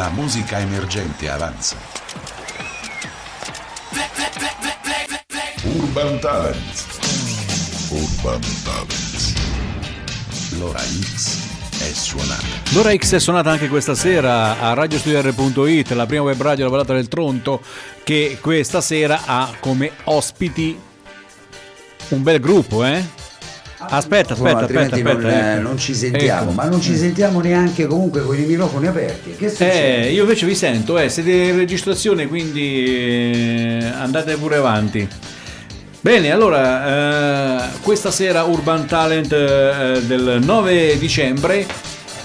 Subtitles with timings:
[0.00, 1.76] La musica emergente avanza.
[5.64, 6.86] Urban Talent.
[7.90, 9.34] Urban Talent.
[10.56, 12.46] L'ora X è suonata.
[12.72, 17.08] L'ora X è suonata anche questa sera a radiostudiare.it, la prima web radio lavorata del
[17.08, 17.60] Tronto,
[18.02, 20.80] che questa sera ha come ospiti
[22.08, 23.19] un bel gruppo, eh?
[23.82, 25.12] Aspetta, aspetta, No, aspetta, aspetta.
[25.14, 25.62] non, eh, ecco.
[25.62, 26.52] non ci sentiamo, Ecco.
[26.52, 29.34] ma non ci sentiamo neanche comunque con i microfoni aperti.
[29.36, 30.06] Che succede?
[30.08, 35.08] Eh, io invece vi sento, eh, siete in registrazione, quindi eh, andate pure avanti.
[36.02, 41.66] Bene, allora, eh, questa sera Urban Talent eh, del 9 dicembre.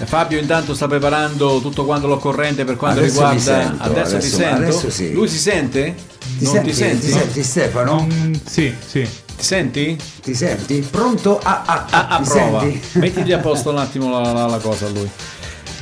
[0.04, 3.62] Fabio intanto sta preparando tutto quanto l'occorrente per quanto Adesso mi riguarda...
[3.68, 4.56] sento, adesso, ti adesso- sento?
[4.56, 5.12] adesso sì.
[5.14, 5.94] Lui si sente?
[6.38, 7.06] Ti non senti, ti senti?
[7.06, 8.06] Ti senti Stefano?
[8.12, 9.08] Mm, sì, sì.
[9.36, 9.98] Ti senti?
[10.22, 10.78] Ti senti?
[10.90, 11.38] Pronto?
[11.42, 12.60] Ah, ah, Ah, ah, ti prova.
[12.60, 12.98] senti?
[12.98, 15.08] Mettigli a posto un attimo la, la- la cosa a lui.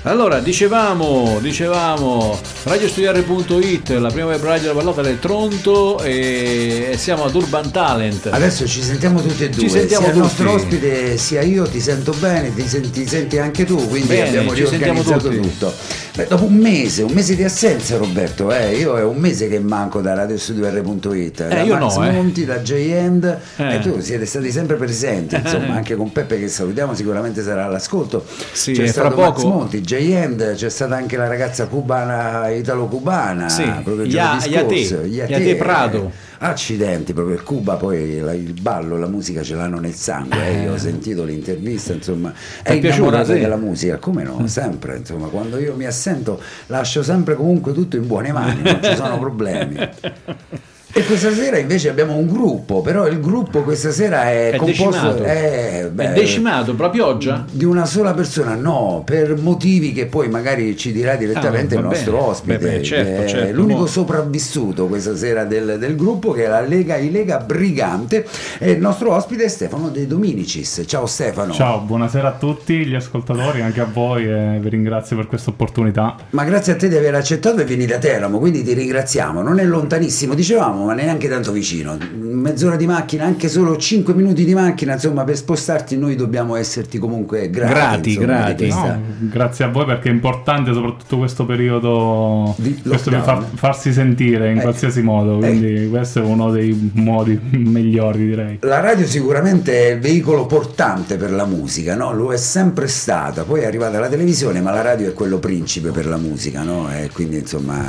[0.06, 7.34] Allora, dicevamo, dicevamo, radiostudiare.it, la prima web radio della pallata del Tronto e siamo ad
[7.34, 8.28] Urban Talent.
[8.30, 12.12] Adesso ci sentiamo tutti e due, sentiamo sia il nostro ospite sia io ti sento
[12.20, 15.72] bene, ti senti, ti senti anche tu, quindi Bene, abbiamo ci riorganizzato tutto.
[16.14, 19.58] Beh, dopo un mese, un mese di assenza Roberto, eh, io è un mese che
[19.58, 22.11] manco da radiostudio.it, da io Max no, eh.
[22.12, 23.74] Monti, da J-End Eh.
[23.77, 28.24] e tu siete stati sempre presenti, insomma, anche con Peppe che salutiamo sicuramente sarà all'ascolto.
[28.52, 33.48] Sì, c'è stato fra Max poco- Monti, J-End, c'è stata anche la ragazza cubana, italo-cubana,
[33.48, 35.04] Sì, proprio il Ya- giorno Yate, scorso.
[35.06, 36.10] Yate Prado.
[36.38, 40.46] Accidenti, proprio il Cuba, poi la- il ballo, la musica ce l'hanno nel sangue.
[40.46, 44.46] eh, Io ho sentito l'intervista, insomma, è Ti è innamorato della musica, come no?
[44.46, 48.94] Sempre, insomma, quando io mi assento lascio sempre comunque tutto in buone mani, non ci
[48.96, 49.76] sono problemi.
[50.96, 54.90] E questa sera invece abbiamo un gruppo, però il gruppo questa sera è, È composto
[54.92, 55.22] decimato.
[55.24, 57.44] è, beh, È decimato, per la pioggia?
[57.50, 61.84] di una sola persona, no, per motivi che poi magari ci dirà direttamente Ah, il
[61.86, 62.24] nostro bene.
[62.28, 62.58] ospite.
[62.58, 66.46] Beh, beh, certo, è certo, l'unico mo- sopravvissuto questa sera del, del gruppo che è
[66.48, 68.24] la Lega, i Lega Brigante
[68.60, 70.84] e il nostro ospite è Stefano De Dominicis.
[70.86, 71.52] Ciao Stefano.
[71.52, 76.14] Ciao, buonasera a tutti gli ascoltatori, anche a voi e vi ringrazio per questa opportunità.
[76.30, 79.42] Ma grazie a te di aver accettato e vieni da Teramo, quindi ti ringraziamo.
[79.42, 81.96] Non è lontanissimo, dicevamo, ma neanche tanto vicino.
[82.17, 86.98] Mezz'ora di macchina, anche solo 5 minuti di macchina, insomma, per spostarti noi dobbiamo esserti
[86.98, 87.72] comunque grati.
[87.72, 88.68] Grati, insomma, grati.
[88.68, 89.00] No,
[89.30, 94.50] grazie a voi perché è importante soprattutto questo periodo Di questo di far- farsi sentire
[94.50, 94.62] in Eh.
[94.62, 98.58] qualsiasi modo, quindi questo è uno dei modi migliori direi.
[98.62, 102.12] La radio sicuramente è il veicolo portante per la musica, no?
[102.12, 105.90] lo è sempre stata, poi è arrivata la televisione, ma la radio è quello principe
[105.90, 106.89] per la musica, no?
[106.90, 107.83] e quindi insomma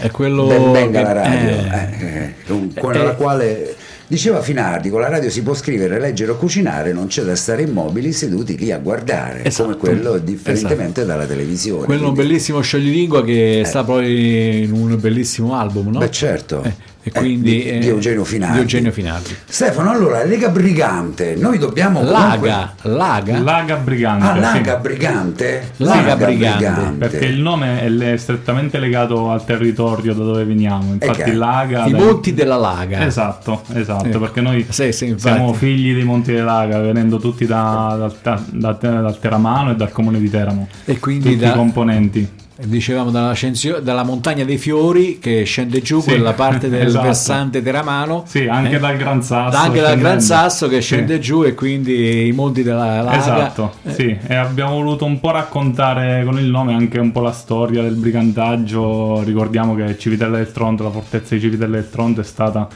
[0.00, 2.31] È quello ben venga che- la radio, eh.
[2.38, 3.02] Eh, eh, con, con Eh.
[3.04, 3.74] la quale
[4.06, 7.62] diceva Finardi, con la radio si può scrivere, leggere o cucinare, non c'è da stare
[7.62, 9.70] immobili seduti lì a guardare, Esatto.
[9.70, 11.86] come quello differentemente dalla televisione.
[11.86, 15.98] Quello un quindi- bellissimo scioglilingua che sta poi in un bellissimo album, no?
[15.98, 18.54] Beh certo, Eh, e Eh, quindi, di, eh, di Eugenio Finardi.
[18.54, 19.36] di Eugenio Finardi.
[19.44, 21.98] Stefano, allora, Lega Brigante, noi dobbiamo...
[22.00, 23.38] comunque- Laga, Laga?
[23.40, 24.24] Laga Brigante.
[24.26, 24.40] Ah, sì.
[24.40, 25.72] Laga Brigante?
[25.78, 26.96] Laga Brigante.
[27.08, 31.86] Perché il nome è strettamente legato al territorio da dove veniamo, infatti che- Laga...
[31.86, 33.04] I dai- monti della Laga.
[33.04, 34.18] Esatto, esatto, Ecco.
[34.20, 39.18] perché noi Sì, sì, siamo figli dei Monti dell'Aga, venendo tutti da- dal, da- dal
[39.18, 40.68] Teramano e dal comune di Teramo.
[40.84, 42.28] E quindi tutti da- i componenti.
[42.54, 47.04] Dicevamo dall'ascensio- dalla montagna dei fiori che scende giù Sì, quella parte del esatto.
[47.06, 48.24] versante teramano.
[48.26, 48.78] Sì, anche eh?
[48.78, 49.56] dal Gran Sasso.
[49.56, 50.20] Anche dal Gran.
[50.20, 50.82] Sasso che Sì.
[50.82, 53.16] scende giù e quindi i monti della Laga.
[53.18, 57.20] Esatto, Eh, sì, e abbiamo voluto un po' raccontare con il nome anche un po'
[57.22, 59.22] la storia del brigantaggio.
[59.22, 62.68] Ricordiamo che Civitella del Tronto, la fortezza di Civitella del Tronto è stata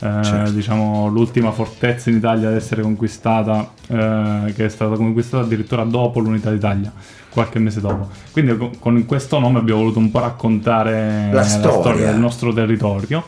[0.00, 0.50] eh, Certo.
[0.50, 6.18] diciamo l'ultima fortezza in Italia ad essere conquistata, eh, che è stata conquistata addirittura dopo
[6.20, 6.92] l'unità d'Italia,
[7.34, 8.08] qualche mese dopo.
[8.30, 12.06] Quindi con, con questo nome abbiamo voluto un po' raccontare La storia.
[12.06, 13.24] del nostro territorio.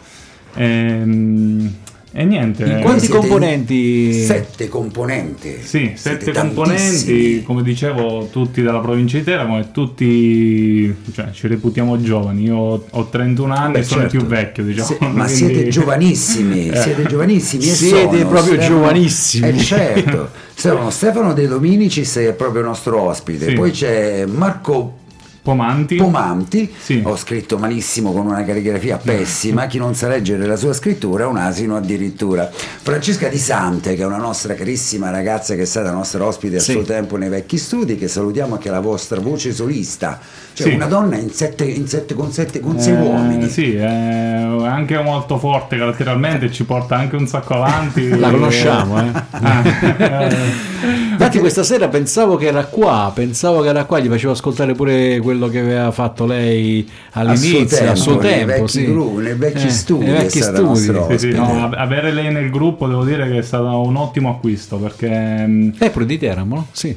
[0.54, 1.75] Ehm,
[2.12, 2.64] E, niente.
[2.64, 4.12] In quanti Siete componenti?
[4.25, 5.56] Sette componenti.
[5.61, 7.43] Sì, Siete sette componenti, tantissimi.
[7.43, 12.44] come dicevo, tutti dalla provincia di Teramo e tutti, cioè, ci reputiamo giovani.
[12.44, 14.25] Io ho- ho 31 anni Beh, e sono il certo.
[14.25, 14.87] più vecchio, diciamo.
[14.87, 16.76] Se- ma quindi- siete giovanissimi, Eh.
[16.76, 19.49] siete giovanissimi e Siete sono proprio Stefano- giovanissimi.
[19.49, 23.53] Eh certo, sono Stefano De Dominicis è proprio nostro ospite, Sì.
[23.55, 25.05] poi c'è Marco
[25.46, 25.94] Pomanti.
[25.94, 27.00] Pomanti, Sì.
[27.04, 31.26] ho scritto malissimo con una caligrafia pessima, chi non sa leggere la sua scrittura è
[31.28, 32.50] un asino addirittura.
[32.50, 36.60] Francesca Di Sante, che è una nostra carissima ragazza che è stata nostra ospite a
[36.60, 36.72] Sì.
[36.72, 40.19] suo tempo nei vecchi studi, che salutiamo che è la vostra voce solista,
[40.52, 40.75] cioè Sì.
[40.75, 43.48] una donna in sette, in sette- con, sette, con sei Eh, uomini.
[43.48, 48.08] Sì, è anche molto forte caratterialmente, ci porta anche un sacco avanti.
[48.19, 49.12] La conosciamo, eh.
[50.87, 54.75] Eh, Infatti questa sera pensavo che era qua, pensavo che era qua, gli facevo ascoltare
[54.75, 58.68] pure quel quello che aveva fatto lei A suo all'inizio, a suo nei tempo, vecchi
[58.68, 58.84] sì.
[58.86, 61.18] gruppi, nei vecchi Eh, studi nei è vecchi studi.
[61.18, 64.76] Sì, no, av- avere lei nel gruppo devo dire che è stato un ottimo acquisto
[64.78, 65.08] perché
[65.46, 66.66] mm, Eh, pure di Teramo, no?
[66.72, 66.96] Sì.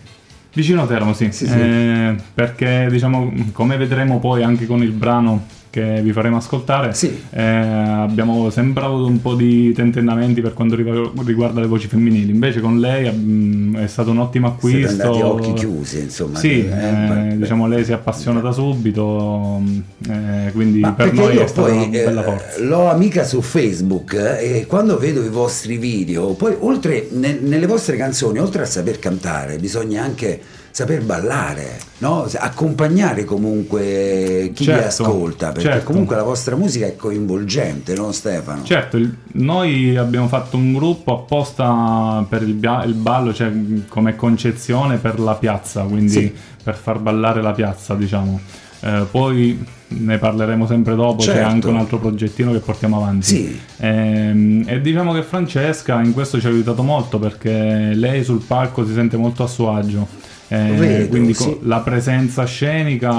[0.54, 1.54] vicino a Teramo sì, Sì, sì.
[1.54, 7.16] Eh, perché diciamo come vedremo poi anche con il brano che vi faremo ascoltare Sì.
[7.32, 12.60] eh, abbiamo sempre avuto un po' di tentennamenti per quanto riguarda le voci femminili invece
[12.60, 16.40] con lei mm, è stato un ottimo Siete acquisto andati a occhi chiusi, insomma.
[16.40, 19.62] Sì, eh, eh, diciamo lei si è appassionata subito,
[20.10, 22.64] eh, quindi Ma per noi è stata poi una eh, bella forza.
[22.64, 27.68] l'ho amica su Facebook eh, e quando vedo i vostri video, poi oltre ne- nelle
[27.68, 30.40] vostre canzoni, oltre a saper cantare, bisogna anche
[30.72, 32.28] saper ballare, no?
[32.38, 35.86] accompagnare comunque chi vi Certo, ascolta, perché certo.
[35.92, 38.64] comunque la vostra musica è coinvolgente, no Stefano?
[38.64, 43.52] Certo, il- noi abbiamo fatto un gruppo apposta per il, il ballo, cioè
[43.88, 46.34] come concezione per la piazza, quindi Sì.
[46.64, 48.40] per far ballare la piazza, diciamo.
[48.82, 51.50] Eh, poi ne parleremo sempre dopo, c'è Certo.
[51.50, 53.26] anche un altro progettino che portiamo avanti.
[53.26, 53.60] Sì.
[53.78, 58.86] Ehm, e diciamo che Francesca in questo ci ha aiutato molto perché lei sul palco
[58.86, 60.08] si sente molto a suo agio.
[60.52, 61.60] Eh, Vedo, quindi sì.
[61.62, 63.12] la presenza scenica,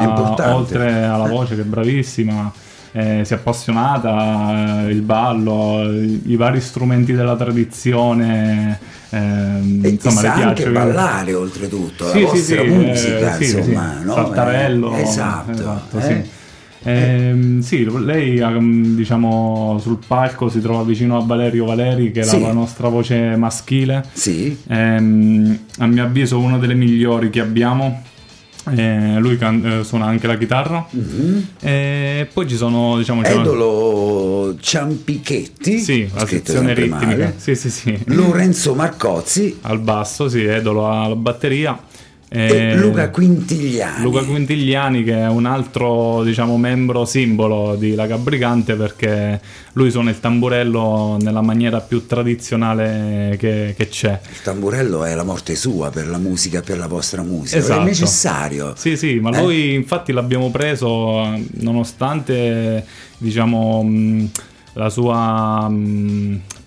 [0.55, 2.51] oltre alla voce che è bravissima,
[2.93, 8.79] eh, si è appassionata, eh, il ballo, i, i vari strumenti della tradizione,
[9.11, 13.97] ehm, E insomma sa anche ballare oltretutto, Sì, la sì, vostra sì, musica, eh, insomma,
[14.01, 14.05] sì.
[14.07, 14.15] no?
[14.15, 16.01] Saltarello, Eh, esatto, esatto,
[16.83, 17.59] eh?
[17.61, 17.87] sì.
[18.05, 22.41] Lei ehm, diciamo sul palco si trova vicino a Valerio Valeri che era Sì.
[22.41, 28.03] la nostra voce maschile Sì, Ehm, a mio avviso una delle migliori che abbiamo
[28.77, 31.47] Eh, lui can- eh, suona anche la chitarra Mhm.
[31.63, 38.75] e poi ci sono diciamo Edolo Ciampichetti, sì, la sezione ritmica sì sì sì Lorenzo
[38.75, 41.77] Marcozzi al basso sì Edolo alla batteria
[42.33, 44.03] e Luca Quintigliani.
[44.05, 49.41] Luca Quintigliani che è un altro diciamo membro simbolo di La Gabricante perché
[49.73, 55.25] lui suona il tamburello nella maniera più tradizionale che, che c'è Il tamburello è la
[55.25, 57.59] morte sua per la musica, per la vostra musica.
[57.59, 57.81] Esatto.
[57.81, 58.75] È necessario.
[58.77, 59.43] Sì, sì, ma Eh?
[59.43, 62.85] lui infatti l'abbiamo preso nonostante
[63.19, 63.85] diciamo
[64.75, 65.69] la sua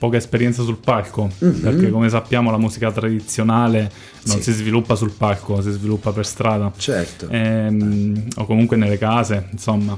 [0.03, 3.89] poca esperienza sul palco, perché come sappiamo la musica tradizionale
[4.23, 4.35] non.
[4.35, 4.43] Sì.
[4.43, 6.69] si sviluppa sul palco, si sviluppa per strada.
[6.75, 7.29] Certo.
[7.29, 9.97] Ehm, o comunque nelle case, insomma.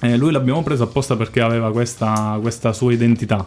[0.00, 3.46] Eh, lui l'abbiamo preso apposta perché aveva questa, questa sua identità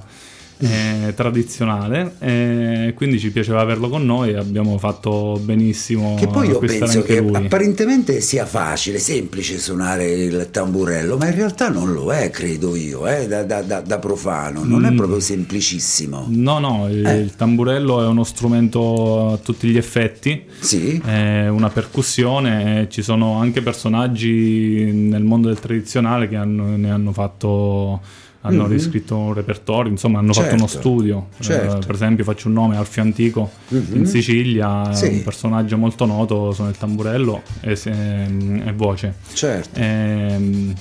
[0.61, 6.49] eh, tradizionale e quindi ci piaceva averlo con noi e abbiamo fatto benissimo Che poi
[6.49, 7.35] io penso che lui.
[7.35, 13.07] apparentemente sia facile, semplice suonare il tamburello, ma in realtà non lo è, credo io,
[13.07, 14.63] eh, da, da- da- profano.
[14.63, 14.97] Non è Mm.
[14.97, 16.25] proprio semplicissimo.
[16.29, 17.17] No, no, il, Eh.
[17.19, 21.01] il tamburello è uno strumento a tutti gli effetti, Sì?
[21.05, 27.11] è una percussione, ci sono anche personaggi nel mondo del tradizionale che hanno- ne hanno
[27.13, 28.01] fatto,
[28.41, 28.69] hanno Mhm.
[28.71, 31.27] riscritto un repertorio, insomma hanno fatto uno Certo, studio.
[31.39, 31.77] certo.
[31.77, 33.85] Eh, per esempio faccio un nome, Alfio Antico, Mhm.
[33.95, 35.07] in Sicilia, Sì.
[35.07, 37.91] un personaggio molto noto, suona il tamburello e, se-
[38.23, 39.15] e voce.
[39.33, 39.77] Certo.
[39.79, 40.73] Ehm,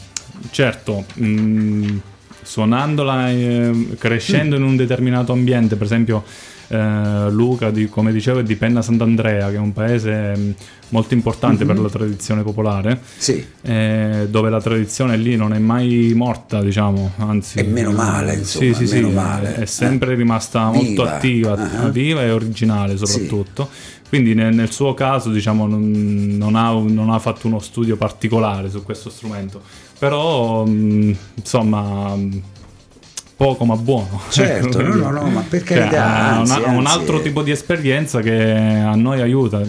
[0.50, 1.96] certo, mh,
[2.42, 6.24] suonandola, eh, crescendo in un determinato ambiente, per esempio
[6.68, 10.54] eh, Luca, di- come dicevo, è di Penna Sant'Andrea, che è un paese mh,
[10.90, 13.44] molto importante per la tradizione popolare, Sì.
[13.62, 17.58] eh, dove la tradizione lì non è mai morta, diciamo, anzi...
[17.58, 19.54] E meno male, insomma, sì, sì, meno sì, male.
[19.54, 21.12] è, è sempre rimasta molto Viva.
[21.14, 21.88] attiva, Ah.
[21.88, 23.68] viva e originale soprattutto.
[24.08, 25.90] Quindi nel, nel suo caso diciamo non,
[26.38, 29.60] non ha, non ha fatto uno studio particolare su questo strumento,
[29.98, 32.42] però mh, insomma mh,
[33.38, 34.20] poco ma buono.
[34.30, 36.92] Certo, no, no, no, ma per Cioè, carità, ha un anzi.
[36.98, 39.62] altro tipo di esperienza che a noi aiuta,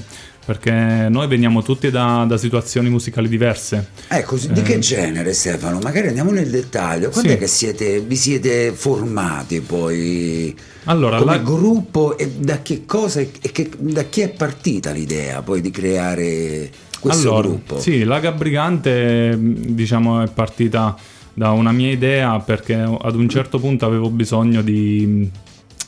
[0.44, 0.72] perché
[1.08, 3.90] noi veniamo tutti da, da situazioni musicali diverse.
[4.08, 4.80] Ecco, di che Eh.
[4.80, 5.78] genere Stefano?
[5.84, 7.10] Magari andiamo nel dettaglio.
[7.10, 7.36] Quando Sì.
[7.36, 13.20] è che siete, vi siete formati poi Allora, come la- gruppo e da che cosa
[13.20, 17.80] e che- da chi è partita l'idea poi di creare questo allora, gruppo?
[17.80, 20.98] Sì, la Gabrigante diciamo è partita
[21.40, 25.30] da una mia idea perché ad un certo punto avevo bisogno di,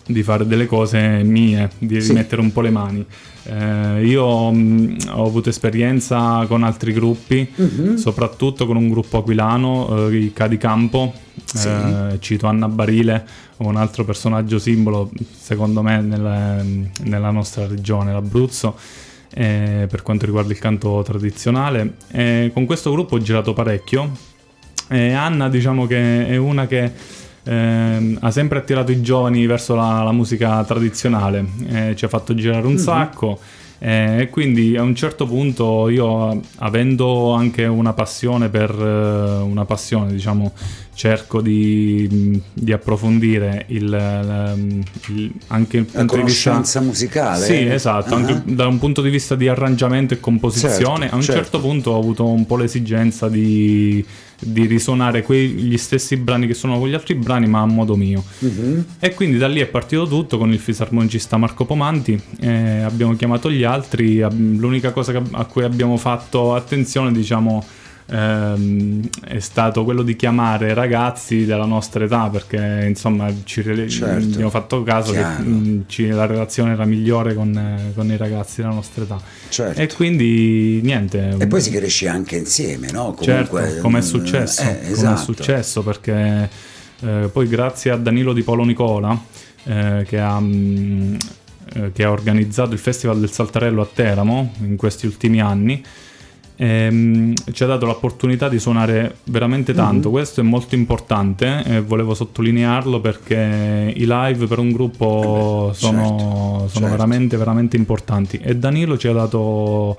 [0.05, 2.07] di fare delle cose mie, di Sì.
[2.07, 3.05] rimettere un po' le mani.
[3.43, 7.95] Eh, io mh, ho avuto esperienza con altri gruppi, Mhm.
[7.97, 11.11] soprattutto con un gruppo aquilano, eh, i Cadicampo,
[11.43, 11.67] Sì.
[11.67, 13.25] eh, cito Anna Barile,
[13.57, 18.77] un altro personaggio simbolo secondo me nel- nella nostra regione, l'Abruzzo,
[19.33, 21.95] eh, per quanto riguarda il canto tradizionale.
[22.09, 24.29] E con questo gruppo ho girato parecchio
[24.91, 26.91] e Anna diciamo che è una che
[27.43, 32.35] ehm, ha sempre attirato i giovani verso la, la musica tradizionale, Eh, ci ha fatto
[32.35, 33.39] girare un sacco
[33.83, 40.11] E quindi a un certo punto io, avendo anche una passione per eh, una passione,
[40.11, 40.53] diciamo,
[40.93, 47.43] cerco di, di approfondire il, il, anche il punto di vista musicale.
[47.43, 48.19] Sì, esatto, uh-huh.
[48.19, 50.99] anche da un punto di vista di arrangiamento e composizione.
[50.99, 51.41] Certo, a un certo.
[51.41, 54.05] certo punto ho avuto un po' l'esigenza di
[54.41, 58.23] di risuonare quegli stessi brani che sono con gli altri brani, ma a modo mio.
[58.39, 58.83] Uh-huh.
[58.99, 62.19] E quindi da lì è partito tutto con il fisarmonicista Marco Pomanti.
[62.39, 64.19] Eh, abbiamo chiamato gli altri.
[64.19, 67.63] L'unica cosa a cui abbiamo fatto attenzione, diciamo
[68.11, 74.05] ehm, è stato quello di chiamare ragazzi della nostra età perché insomma ci certo.
[74.05, 75.43] abbiamo fatto caso Chiaro.
[75.43, 79.79] che mh, ci, la relazione era migliore con, con, i ragazzi della nostra età certo.
[79.79, 83.13] e quindi niente e poi si cresce anche insieme no?
[83.13, 84.95] Comunque, certo, come è successo, eh, esatto.
[84.95, 86.49] come è successo perché
[86.99, 89.19] eh, poi grazie a Danilo Di Polo Nicola
[89.63, 91.17] eh, che ha mh,
[91.73, 95.81] eh, che ha organizzato il Festival del Saltarello a Teramo in questi ultimi anni
[96.61, 100.09] ehm, ci ha dato l'opportunità di suonare veramente tanto.
[100.09, 100.17] Mm-hmm.
[100.17, 105.75] Questo è molto importante e volevo sottolinearlo perché i live per un gruppo eh beh,
[105.75, 106.89] sono, certo, sono certo.
[106.89, 108.39] veramente, veramente importanti.
[108.41, 109.97] E Danilo ci ha dato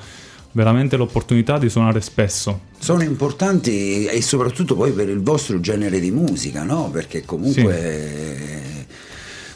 [0.53, 2.61] veramente l'opportunità di suonare spesso.
[2.79, 6.91] Sono importanti e soprattutto poi per il vostro genere di musica, no?
[6.93, 8.53] Perché comunque...
[8.61, 8.71] Sì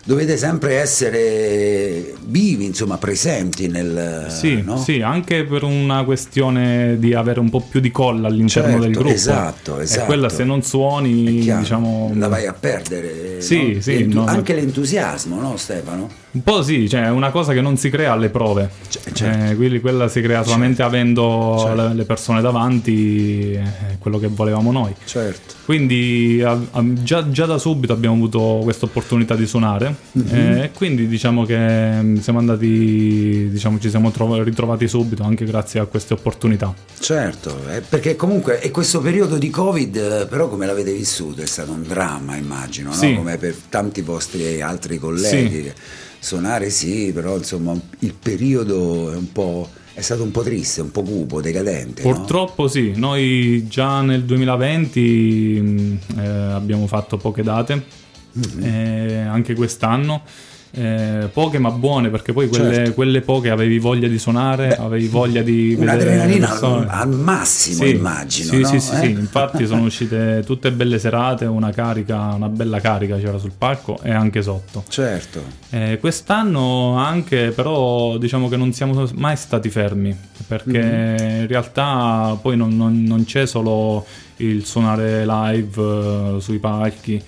[0.07, 4.27] dovete sempre essere vivi, insomma, presenti nel...
[4.29, 4.77] Sì, no?
[4.77, 8.93] sì, anche per una questione di avere un po' più di colla all'interno certo, del
[8.93, 9.13] gruppo.
[9.13, 10.03] Esatto, esatto.
[10.03, 12.13] E quella se non suoni, diciamo...
[12.15, 13.41] La vai a perdere.
[13.41, 13.81] Sì, no?
[13.81, 14.07] sì.
[14.07, 16.09] No, anche l'entusiasmo, no Stefano?
[16.33, 18.71] Un po' sì, cioè è una cosa che non si crea alle prove.
[18.89, 19.25] Certo.
[19.25, 20.95] eh, quindi quella si crea solamente certo.
[20.95, 21.93] avendo certo.
[21.95, 24.95] le persone davanti, eh, quello che volevamo noi.
[25.05, 25.55] Certo.
[25.65, 30.57] Quindi a, a, già, già, da subito abbiamo avuto questa opportunità di suonare mm-hmm.
[30.63, 35.81] e quindi diciamo che mm, siamo andati, diciamo ci siamo trov- ritrovati subito anche grazie
[35.81, 36.75] a queste opportunità.
[36.99, 41.41] Certo, eh, perché comunque è questo periodo di Covid, eh, però come l'avete vissuto?
[41.41, 43.13] È stato un dramma immagino, sì.
[43.13, 43.19] no?
[43.19, 45.63] come per tanti vostri altri colleghi.
[45.63, 45.73] Sì.
[46.27, 50.91] Suonare sì, però insomma il periodo è un po' è stato un po' triste, un
[50.91, 52.03] po' cupo, decadente.
[52.03, 52.69] Purtroppo no?
[52.69, 57.85] sì, noi già nel 2020 mm, eh, abbiamo fatto poche date,
[58.37, 58.65] mm-hmm.
[58.65, 60.23] eh, anche quest'anno
[60.79, 62.93] eh, poche ma buone perché poi quelle, certo.
[62.93, 67.91] quelle, poche avevi voglia di suonare, Beh, avevi voglia di un'adrenalina al, al, massimo sì,
[67.91, 68.51] immagino.
[68.53, 68.67] Sì, no?
[68.69, 68.99] sì, sì, eh?
[68.99, 73.99] sì, infatti sono uscite tutte belle serate, una carica, una bella carica c'era sul palco
[74.03, 74.85] e anche sotto.
[74.87, 75.43] Certo.
[75.71, 80.15] Eh, quest'anno anche però diciamo che non siamo mai stati fermi
[80.47, 81.41] perché mm-hmm.
[81.41, 84.05] in realtà poi non, non, non c'è solo
[84.37, 87.23] il suonare live uh, sui palchi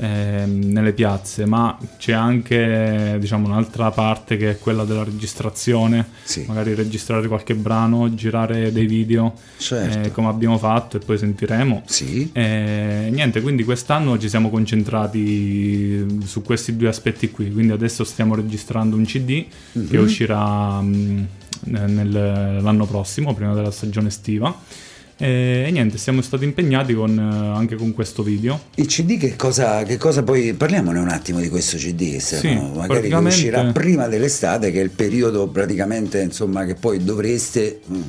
[0.00, 6.44] eh, nelle piazze, ma c'è anche diciamo, un'altra parte che è quella della registrazione, sì.
[6.48, 10.08] magari registrare qualche brano, girare dei video certo.
[10.08, 11.82] eh, come abbiamo fatto e poi sentiremo.
[11.84, 12.30] Sì.
[12.32, 18.34] Eh, niente, quindi quest'anno ci siamo concentrati su questi due aspetti qui, quindi adesso stiamo
[18.34, 19.44] registrando un CD
[19.78, 19.88] mm-hmm.
[19.88, 20.02] che mhm.
[20.02, 21.26] uscirà mh,
[21.64, 24.88] nel, l'anno prossimo, prima della stagione estiva
[25.20, 28.58] e, e, niente, siamo stati impegnati con, eh, anche con questo video.
[28.76, 30.54] Il CD che cosa, che cosa poi...
[30.54, 33.36] Parliamone un attimo di questo CD, sì, magari praticamente...
[33.36, 37.80] uscirà prima dell'estate, che è il periodo praticamente insomma che poi dovreste...
[37.92, 38.00] Mm,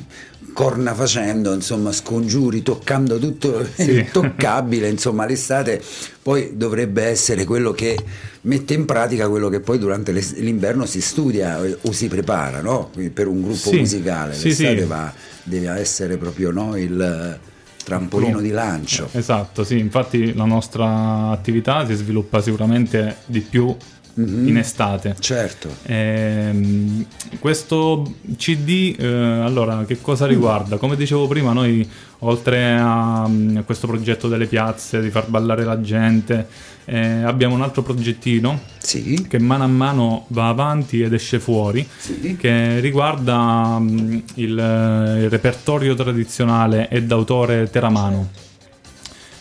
[0.52, 3.90] corna facendo, insomma, scongiuri, toccando tutto sì.
[3.90, 5.82] il toccabile, insomma, l'estate
[6.22, 7.98] poi dovrebbe essere quello che
[8.42, 12.90] mette in pratica quello che poi durante l'inverno si studia o si prepara, no?
[13.12, 13.78] Per un gruppo sì.
[13.78, 15.12] musicale, l'estate sì, va
[15.44, 17.38] deve essere proprio no, il
[17.84, 19.08] trampolino di lancio.
[19.12, 23.74] Esatto, sì, infatti la nostra attività si sviluppa sicuramente di più
[24.20, 24.46] Mm-hmm.
[24.46, 25.16] in estate.
[25.18, 25.74] Certo.
[25.84, 27.06] Ehm,
[27.38, 30.76] questo CD, eh, allora, che cosa riguarda?
[30.76, 31.88] Come dicevo prima, noi
[32.18, 36.46] oltre a, a questo progetto delle piazze, di far ballare la gente,
[36.84, 39.26] eh, abbiamo un altro progettino sì.
[39.28, 42.36] che mano a mano va avanti ed esce fuori, sì.
[42.36, 48.50] che riguarda um, il, il, repertorio tradizionale e d'autore teramano.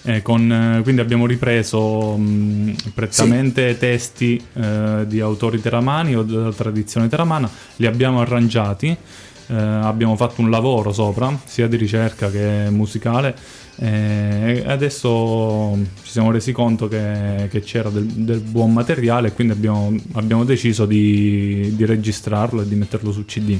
[0.04, 3.80] Eh, con, eh, quindi abbiamo ripreso mh, prettamente sì.
[3.80, 10.42] testi eh, di autori teramani o della tradizione teramana, li abbiamo arrangiati, eh, abbiamo fatto
[10.42, 13.36] un lavoro sopra, sia di ricerca che musicale,
[13.76, 19.34] eh, e adesso ci siamo resi conto che, che c'era del, del, buon materiale e
[19.34, 23.58] quindi abbiamo, abbiamo deciso di, di, registrarlo e di metterlo su CD.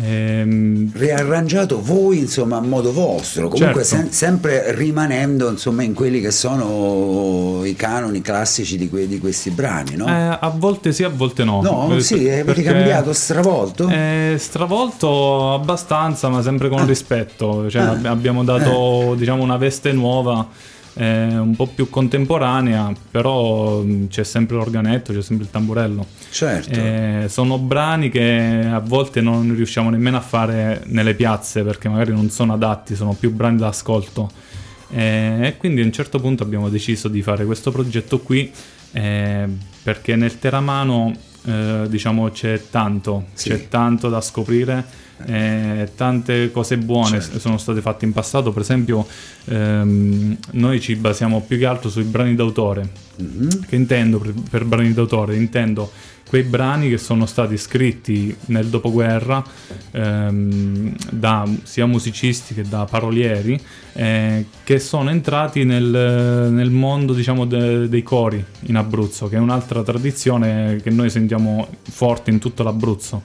[0.00, 3.96] Ehm, riarrangiato voi insomma a modo vostro comunque Certo.
[4.04, 9.50] sem- sempre rimanendo insomma in quelli che sono i canoni classici di, que- di questi
[9.50, 10.06] brani no?
[10.06, 11.62] eh, a volte sì, a volte no.
[11.62, 16.84] no Eh, sì avete perché- cambiato stravolto Eh, stravolto abbastanza, ma sempre con Ah.
[16.84, 17.68] rispetto.
[17.68, 17.90] Cioè, Ah.
[17.90, 20.46] ab- abbiamo dato diciamo, una veste nuova,
[20.98, 26.04] eh, un po' più contemporanea, però mh, c'è sempre l'organetto, c'è sempre il tamburello.
[26.30, 31.88] certo Eh, sono brani che a volte non riusciamo nemmeno a fare nelle piazze perché
[31.88, 34.30] magari non sono adatti, sono più brani d'ascolto.
[34.90, 38.50] Eh, e quindi a un certo punto abbiamo deciso di fare questo progetto qui
[38.92, 39.46] eh,
[39.82, 41.14] perché nel Teramano
[41.44, 43.50] eh, diciamo c'è tanto, Sì.
[43.50, 45.06] c'è tanto da scoprire.
[45.26, 47.38] Eh, tante cose buone Certo.
[47.38, 49.06] sono state fatte in passato, per esempio
[49.46, 52.88] ehm, noi ci basiamo più che altro sui brani d'autore.
[53.16, 53.66] Mhm.
[53.66, 55.36] Che intendo per, per brani d'autore?
[55.36, 55.90] Intendo
[56.28, 59.42] quei brani che sono stati scritti nel dopoguerra
[59.92, 63.58] ehm, da sia musicisti che da parolieri
[63.94, 69.40] eh, che sono entrati nel, nel mondo diciamo de- dei cori in Abruzzo che è
[69.40, 73.22] un'altra tradizione che noi sentiamo forte in tutto l'Abruzzo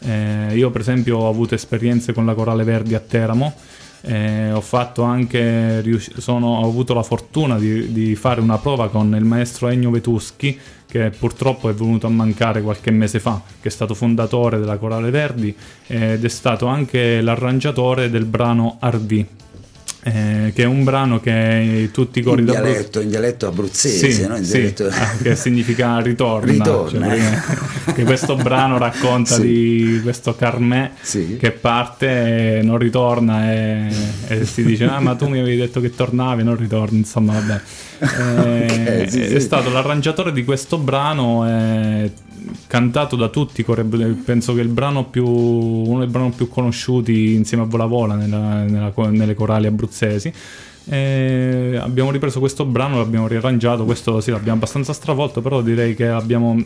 [0.00, 3.54] Eh, io per esempio ho avuto esperienze con la Corale Verdi a Teramo.
[4.02, 4.60] Eh, ho
[5.02, 5.82] anche
[6.18, 10.56] sono- ho avuto la fortuna di, di fare una prova con il maestro Ennio Vetuschi
[10.86, 15.10] che purtroppo è venuto a mancare qualche mese fa che è stato fondatore della Corale
[15.10, 15.52] Verdi
[15.88, 19.26] ed è stato anche l'arrangiatore del brano Arvi
[20.06, 24.10] eh, che è un brano che tutti i cori in d'Abruzzo dialetto, in dialetto abruzzese
[24.12, 24.36] sì, no?
[24.36, 24.86] in sì, dialetto...
[24.86, 27.42] ah, che significa ritorna, Ritorna, cioè,
[27.86, 27.90] eh.
[27.92, 29.40] che questo brano racconta Sì.
[29.42, 30.92] di questo Carmè
[31.38, 33.88] che parte e non ritorna e,
[34.28, 37.32] e si dice ah ma tu mi avevi detto che tornavi e non ritorni insomma
[37.32, 37.60] vabbè
[38.06, 42.10] Eh, Ok, sì, è stato l'arrangiatore di questo brano è
[42.66, 43.64] cantato da tutti
[44.24, 48.62] penso che il brano più uno dei brani più conosciuti insieme a Vola Vola nella-
[48.64, 50.32] nella nelle corali abruzzesi.
[50.88, 56.06] E abbiamo ripreso questo brano, l'abbiamo riarrangiato, questo sì, l'abbiamo abbastanza stravolto, però direi che
[56.08, 56.62] abbiamo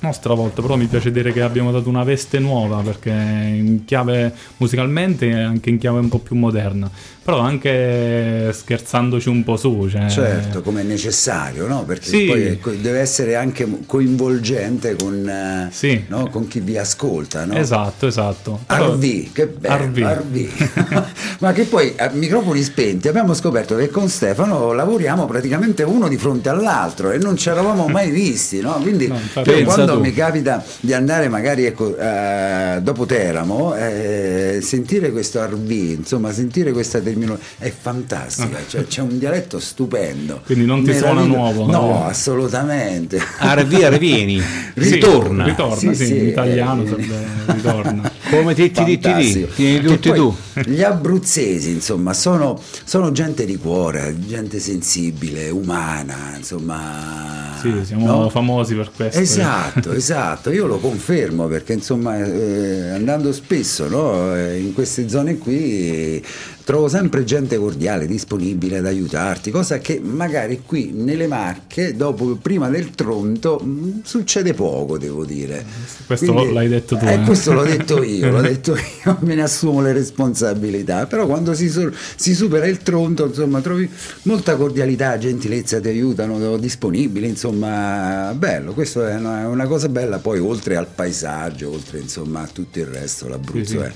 [0.00, 4.32] non stravolto, però mi piace dire che abbiamo dato una veste nuova perché in chiave
[4.58, 6.88] musicalmente e anche in chiave un po' più moderna,
[7.22, 11.84] però anche scherzandoci un po' su, cioè, Certo, come è necessario, no?
[11.84, 12.26] Perché Sì.
[12.60, 16.04] poi deve essere anche coinvolgente con, eh, Sì.
[16.08, 16.28] no?
[16.30, 17.54] con chi vi ascolta, no?
[17.54, 18.60] Esatto, esatto.
[18.66, 20.02] Però- Arvi, che bello, Arvi.
[20.02, 20.50] Arvi.
[21.40, 26.16] Ma che poi a microfoni spenti abbiamo scoperto che con Stefano lavoriamo praticamente uno di
[26.16, 28.74] fronte all'altro e non ci eravamo mai visti, no?
[28.80, 29.18] Quindi No,
[29.64, 30.02] quando tu.
[30.02, 36.72] mi capita di andare magari ecco, eh, dopo Teramo, eh, sentire questo Arvi, insomma, sentire
[36.72, 40.40] questa terminologia è fantastica, cioè, c'è un dialetto stupendo.
[40.44, 41.52] Quindi non ti suona Meraviglioso.
[41.52, 42.06] nuovo, No, no?
[42.06, 43.20] assolutamente.
[43.38, 44.40] Arvia, rivieni,
[44.76, 45.44] Sì, ritorna.
[45.44, 48.12] ritorna, Sì, sì, sì, in italiano eh, sarebbe ritorna.
[48.28, 49.52] Come ti ti ti ti Fantastico.
[49.54, 50.34] tieni tutti tu.
[50.64, 57.54] Gli abruzzesi, insomma, sono, sono gente di cuore, gente sensibile, umana, insomma.
[57.60, 58.28] Sì, siamo no?
[58.28, 59.20] famosi per questo.
[59.20, 65.38] Esatto, esatto, io lo confermo perché insomma eh, andando spesso no, eh, in queste zone
[65.38, 66.22] qui
[66.66, 72.68] trovo sempre gente cordiale, disponibile ad aiutarti, cosa che magari qui nelle Marche, dopo, prima
[72.68, 75.64] del Tronto, mh, succede poco, devo dire.
[76.06, 77.20] Questo lo- l'hai detto tu, Eh, eh.
[77.20, 81.70] questo l'ho detto io, l'ho detto io, me ne assumo le responsabilità, però quando si,
[82.16, 83.88] si supera il Tronto, insomma, trovi
[84.22, 90.40] molta cordialità, gentilezza, ti aiutano, disponibili, insomma, bello, questo è una, una cosa bella, poi
[90.40, 93.76] oltre al paesaggio, oltre insomma a tutto il resto, l'Abruzzo Sì, sì.
[93.76, 93.92] è-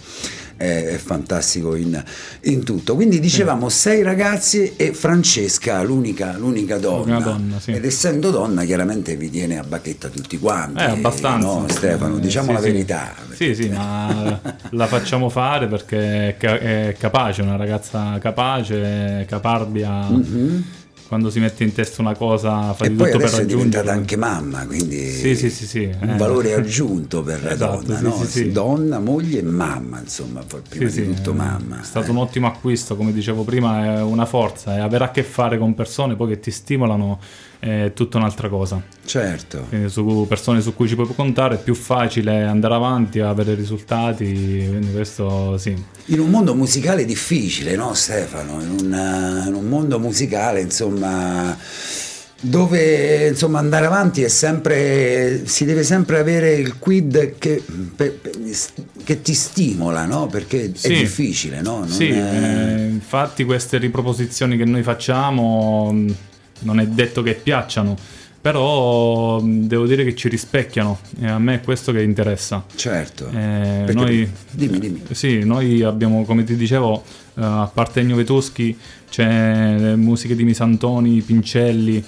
[0.60, 2.02] è fantastico in,
[2.42, 2.94] in tutto.
[2.94, 7.18] Quindi dicevamo sei ragazzi e Francesca, l'unica, l'unica donna.
[7.18, 7.72] Donna, sì.
[7.72, 10.80] Ed essendo donna chiaramente vi tiene a bacchetta tutti quanti.
[10.80, 11.46] Eh, abbastanza.
[11.46, 13.14] no, Stefano, Eh, diciamo sì, la verità.
[13.32, 14.38] Sì, sì, ma
[14.70, 20.08] la facciamo fare perché è, ca- è capace, una ragazza capace, caparbia.
[20.10, 20.64] Mhm.
[21.10, 23.90] Quando si mette in testa una cosa fa E di tutto per adesso è diventata
[23.90, 23.92] raggiungerla.
[23.92, 26.16] anche mamma, quindi Sì, sì, sì, sì, un eh.
[26.16, 28.24] valore aggiunto per la Esatto, donna, no?
[28.52, 31.80] donna, moglie e mamma, insomma, prima di tutto eh, mamma.
[31.80, 32.10] È stato eh.
[32.10, 35.74] un ottimo acquisto, come dicevo prima, è una forza, e avere a che fare con
[35.74, 37.18] persone poi che ti stimolano
[37.60, 38.82] è tutta un'altra cosa.
[39.04, 39.66] Certo.
[39.68, 44.24] Quindi su persone su cui ci puoi contare è più facile andare avanti, avere risultati,
[44.26, 45.76] quindi questo sì.
[46.06, 48.60] In un mondo musicale difficile, no Stefano?
[48.62, 51.54] In un, in un mondo musicale, insomma,
[52.40, 57.62] dove insomma, andare avanti è sempre, si deve sempre avere il quid che,
[57.94, 58.32] pe- pe-
[59.04, 60.26] che ti stimola, no?
[60.28, 60.86] Perché Sì.
[60.94, 61.84] è difficile, no?
[61.86, 65.94] Sì, è- eh, infatti queste riproposizioni che noi facciamo
[66.60, 67.96] non è detto che piacciono,
[68.40, 72.64] però mh, devo dire che ci rispecchiano e a me è questo che interessa.
[72.74, 73.28] Certo.
[73.28, 75.02] Eh, noi, Dimmi, dimmi.
[75.10, 77.02] Sì, noi abbiamo, come ti dicevo,
[77.34, 78.76] eh, a parte Ennio Vetuschi,
[79.10, 82.02] c'è le musiche di Misantoni, Pincelli, eh,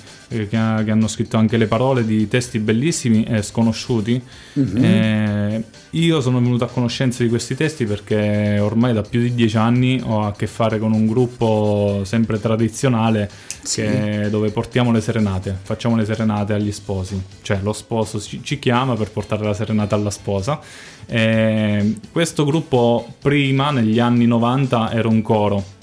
[0.48, 4.20] che, ha- che hanno scritto anche le parole di testi bellissimi e sconosciuti.
[4.54, 4.84] Mhm.
[4.84, 9.56] Eh, io sono venuto a conoscenza di questi testi perché ormai da più di dieci
[9.58, 13.28] anni ho a che fare con un gruppo sempre tradizionale
[13.62, 13.82] Sì.
[13.82, 18.58] che- dove portiamo le serenate, facciamo le serenate agli sposi, cioè lo sposo ci, ci
[18.58, 20.58] chiama per portare la serenata alla sposa.
[21.06, 25.80] Eh, questo gruppo prima, negli anni 90, era un coro.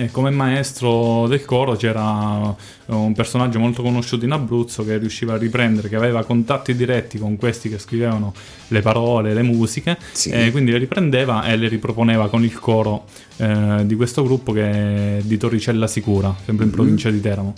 [0.00, 2.54] E come maestro del coro c'era
[2.86, 7.36] un personaggio molto conosciuto in Abruzzo che riusciva a riprendere, che aveva contatti diretti con
[7.36, 8.32] questi che scrivevano
[8.68, 10.30] le parole, le musiche, Sì.
[10.30, 13.06] e quindi le riprendeva e le riproponeva con il coro
[13.38, 17.54] eh, di questo gruppo che è di Torricella Sicura, sempre in provincia di Teramo.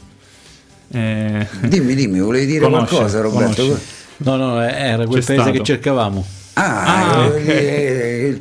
[0.92, 3.62] Eh, Dimmi, dimmi, volevi dire Conosce, qualcosa, Roberto?
[3.62, 3.84] conosce.
[4.16, 5.50] No, no, era quel C'è paese stato.
[5.58, 6.24] che cercavamo.
[6.54, 7.48] Ah, Ah, eh, ok.
[7.48, 8.40] eh,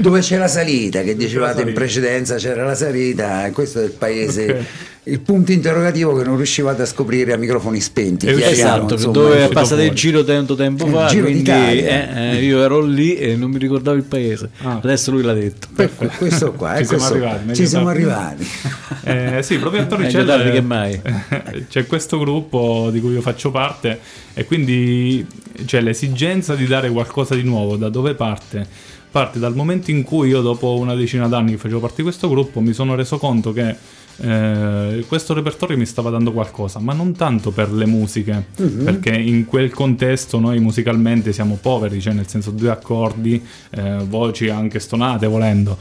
[0.00, 4.44] dove c'è la salita, che dicevate in precedenza c'era la salita, questo è il paese,
[4.50, 4.64] Ok.
[5.04, 8.26] Il punto interrogativo che non riuscivate a scoprire a microfoni spenti.
[8.26, 9.12] Chiariamo, Esatto, insomma.
[9.12, 13.14] dove è passato il giro tanto tempo fa, Giro quindi eh, eh, io ero lì
[13.16, 14.50] e non mi ricordavo il paese.
[14.62, 14.78] Ah.
[14.82, 15.68] Adesso lui l'ha detto.
[15.74, 18.46] Per que- questo qua, Ci eh, siamo questo- arrivati, ci siamo arrivati.
[19.02, 21.00] Eh, sì, proprio a Torricella tardi che mai.
[21.70, 23.98] c'è questo gruppo di cui io faccio parte
[24.34, 25.26] e quindi
[25.64, 27.76] c'è l'esigenza di dare qualcosa di nuovo.
[27.76, 28.66] Da dove parte?
[29.10, 32.28] Parte dal momento in cui io dopo una decina d'anni che facevo parte di questo
[32.28, 33.74] gruppo mi sono reso conto che
[34.22, 39.46] eh, questo repertorio mi stava dando qualcosa, ma non tanto per le musiche, perché in
[39.46, 45.26] quel contesto noi musicalmente siamo poveri, cioè nel senso due accordi, eh, voci anche stonate
[45.26, 45.76] volendo.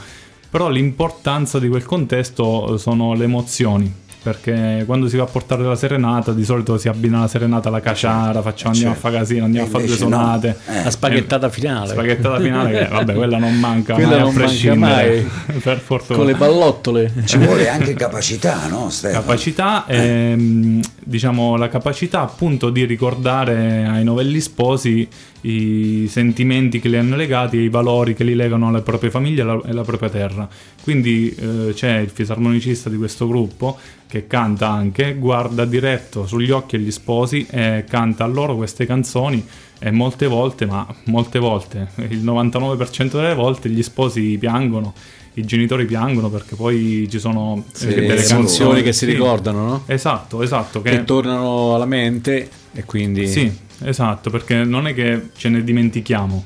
[0.49, 3.93] Però l'importanza di quel contesto sono le emozioni.
[4.21, 7.79] Perché quando si va a portare la serenata, di solito si abbina la serenata alla
[7.79, 9.07] caciara, facciamo, andiamo certo.
[9.07, 10.21] a fare casino, andiamo E a fare due invece no.
[10.21, 10.57] sonate.
[10.67, 10.83] Eh.
[10.83, 11.91] La spaghettata finale.
[11.91, 15.27] Spaghettata finale, che vabbè, quella non manca Quella mai a non manca prescindere.
[15.63, 16.17] per fortuna.
[16.17, 17.13] Con le pallottole.
[17.23, 19.21] Ci vuole anche capacità, no Stefano?
[19.21, 25.07] capacità ehm, diciamo la capacità appunto di ricordare ai novelli sposi
[25.41, 29.39] i sentimenti che li hanno legati e i valori che li legano alle proprie famiglie
[29.39, 30.47] e alla, alla propria terra
[30.83, 36.75] quindi eh, c'è il fisarmonicista di questo gruppo che canta anche guarda diretto sugli occhi
[36.75, 39.45] agli sposi e canta a loro queste canzoni
[39.79, 44.93] e molte volte ma molte volte il 99% delle volte gli sposi piangono
[45.35, 49.05] i genitori piangono perché poi ci sono Sì, eh, le delle emozioni canzoni che si
[49.05, 49.11] sì.
[49.11, 49.83] ricordano, no?
[49.85, 50.81] Esatto, esatto.
[50.81, 53.27] Che, Che tornano alla mente e quindi...
[53.27, 53.51] Sì,
[53.83, 56.45] esatto, perché non è che ce ne dimentichiamo.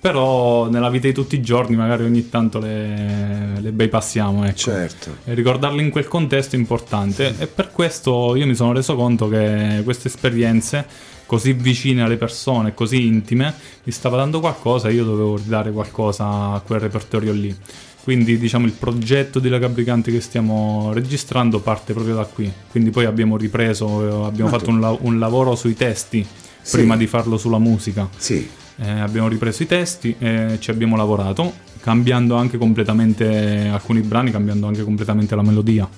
[0.00, 4.56] Però nella vita di tutti i giorni magari ogni tanto le, le bypassiamo, ecco.
[4.56, 5.16] Certo.
[5.26, 9.28] E ricordarle in quel contesto è importante e per questo io mi sono reso conto
[9.28, 10.86] che queste esperienze
[11.26, 16.52] così vicine alle persone, così intime, mi stava dando qualcosa e io dovevo dare qualcosa
[16.54, 17.54] a quel repertorio lì.
[18.02, 22.50] Quindi diciamo il progetto di Lega Brigante che stiamo registrando parte proprio da qui.
[22.70, 26.26] Quindi poi abbiamo ripreso, abbiamo Ah, fatto tu- un, la- un lavoro sui testi
[26.62, 26.76] Sì.
[26.78, 28.08] prima di farlo sulla musica.
[28.16, 28.48] Sì.
[28.82, 34.66] Eh, abbiamo ripreso i testi e ci abbiamo lavorato, cambiando anche completamente alcuni brani, cambiando
[34.66, 35.88] anche completamente la melodia.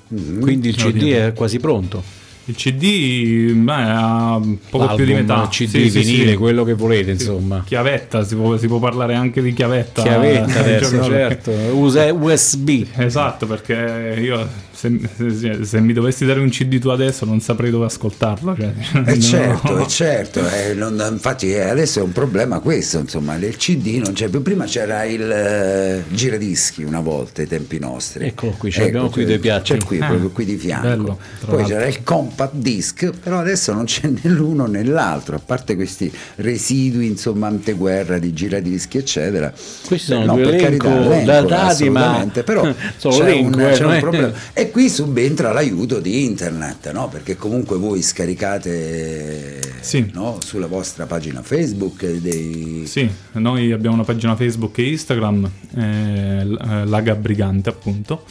[0.40, 2.02] Quindi il CD è quasi pronto.
[2.46, 5.48] Il CD beh, ha poco più di L'album, metà.
[5.48, 6.36] CD, Sì, vinile, sì.
[6.36, 7.22] quello che volete, Sì.
[7.28, 7.62] insomma.
[7.64, 10.02] Chiavetta, si può, si può parlare anche di chiavetta.
[10.02, 11.50] Chiavetta eh, adesso, giorno- certo.
[11.52, 12.84] Usa USB.
[12.96, 14.44] Esatto, perché io
[14.90, 18.56] se, se- se mi dovessi dare un CD tu adesso non saprei dove ascoltarlo.
[18.56, 18.72] Cioè,
[19.06, 19.20] Eh no.
[19.20, 24.00] certo, eh certo, eh, non- infatti eh, adesso è un problema questo, insomma, il CD
[24.02, 28.26] non c'è più, prima c'era il eh, giradischi una volta ai tempi nostri.
[28.26, 29.72] Eccolo qui, ce l'abbiamo qui due piatti.
[29.72, 30.88] C'è qui, Ah, proprio qui di fianco.
[30.88, 31.66] bello, Poi l'altro.
[31.66, 36.10] c'era il compact disc, però adesso non c'è né l'uno né l'altro, a parte questi
[36.36, 39.52] residui, insomma, anteguerra di giradischi, eccetera.
[39.86, 43.52] Questi sono no, due per elenco carità, elenco, datati, ma assolutamente, però sono c'è, un,
[43.72, 44.32] c'è un è- problema.
[44.52, 47.08] E qui subentra l'aiuto di internet, no?
[47.08, 50.10] Perché comunque voi scaricate Sì.
[50.14, 50.38] no?
[50.44, 52.82] sulla vostra pagina Facebook dei...
[52.86, 58.24] Sì, noi abbiamo una pagina Facebook e Instagram, eh, eh, Laga Brigante appunto.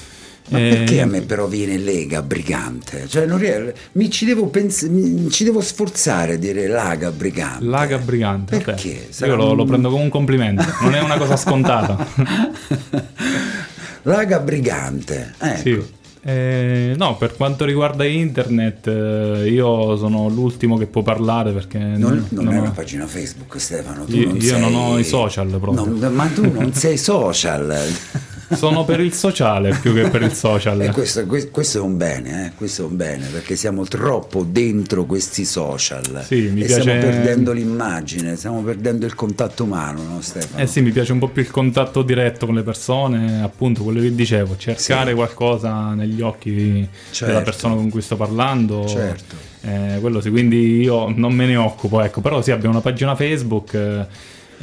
[0.49, 3.07] Ma Eh, perché a me però viene Lega Brigante?
[3.07, 7.63] Cioè, non rie- mi, ci devo pens- mi ci devo sforzare a dire Laga Brigante.
[7.63, 8.57] Laga Brigante.
[8.57, 9.07] Perché?
[9.11, 12.05] Sarà Io lo, lo prendo come un complimento, non è una cosa scontata.
[14.03, 15.33] Laga Brigante.
[15.37, 15.61] Ecco.
[15.61, 15.99] Sì.
[16.23, 22.27] Eh, no, per quanto riguarda internet, eh, io sono l'ultimo che può parlare perché Non,
[22.29, 24.05] non non è ho- una pagina Facebook, Stefano.
[24.05, 25.83] Tu Io- non io sei- non ho i social proprio.
[25.85, 27.75] Non- ma tu non sei social.
[28.55, 30.81] Sono per il sociale più che per il social.
[30.81, 34.43] E questo, que- questo è un bene, eh, questo è un bene, perché siamo troppo
[34.43, 40.03] dentro questi social Sì, mi e piace- stiamo perdendo l'immagine, stiamo perdendo il contatto umano,
[40.03, 40.61] no Stefano?
[40.61, 44.01] Eh sì, mi piace un po' più il contatto diretto con le persone, appunto quello
[44.01, 45.15] che dicevo, cercare Sì.
[45.15, 47.25] qualcosa negli occhi Certo.
[47.25, 48.85] della persona con cui sto parlando.
[48.87, 49.35] Certo.
[49.61, 53.15] Eh, quello sì, quindi io non me ne occupo, ecco, però sì, abbiamo una pagina
[53.15, 54.07] Facebook.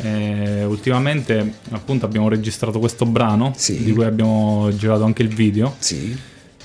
[0.02, 3.82] Eh, eh, ultimamente appunto abbiamo registrato questo brano Sì.
[3.82, 6.16] di cui abbiamo girato anche il video Sì.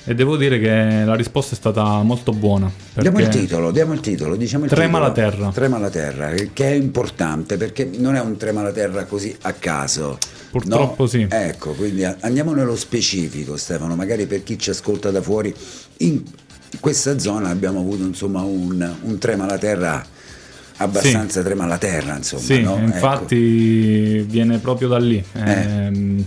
[0.04, 2.70] e devo dire che la risposta è stata molto buona.
[2.94, 5.06] Diamo il titolo, diamo il titolo, diciamo il Trema titolo.
[5.06, 5.50] la terra.
[5.50, 9.52] Trema la terra, che è importante perché non è un trema la terra così a
[9.52, 10.18] caso.
[10.50, 11.08] Purtroppo no?
[11.08, 11.26] sì.
[11.28, 15.52] Ecco, quindi andiamo nello specifico Stefano, magari per chi ci ascolta da fuori,
[15.98, 16.22] in
[16.80, 20.04] questa zona abbiamo avuto insomma un, un trema la terra
[20.78, 22.42] abbastanza trema la terra, insomma.
[22.42, 22.76] Sì, no?
[22.76, 22.84] Ecco.
[22.84, 25.22] infatti viene proprio da lì.
[25.34, 26.24] Ehm,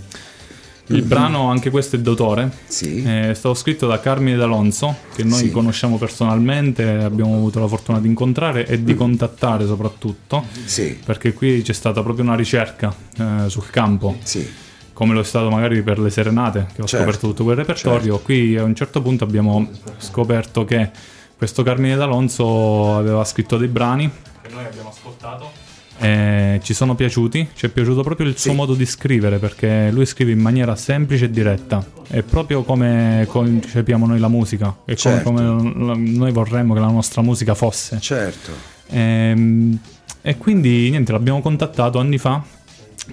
[0.90, 2.52] Il brano, anche questo è d'autore, Mm-hmm.
[2.66, 3.02] Sì.
[3.02, 5.50] è stato scritto da Carmine D'Alonso, che noi Sì.
[5.50, 8.84] conosciamo personalmente, abbiamo avuto la fortuna di incontrare e Mm.
[8.86, 14.48] di contattare soprattutto, Sì, perché qui c'è stata proprio una ricerca eh, sul campo, sì,
[14.94, 18.18] come lo è stato magari per le serenate, che ho Certo, scoperto tutto quel repertorio.
[18.20, 20.88] Qui a un certo punto abbiamo scoperto che
[21.36, 24.10] questo Carmine D'Alonso aveva scritto dei brani
[24.48, 25.76] che noi abbiamo ascoltato.
[26.00, 28.56] E ci sono piaciuti, ci è piaciuto proprio il suo Sì.
[28.56, 34.06] modo di scrivere perché lui scrive in maniera semplice e diretta, è proprio come concepiamo
[34.06, 35.22] noi la musica, è come- Certo.
[35.32, 35.42] come,
[35.86, 37.98] la- noi vorremmo che la nostra musica fosse.
[38.00, 38.52] certo.
[38.90, 39.78] Ehm,
[40.20, 42.42] E, quindi niente, l'abbiamo contattato anni fa,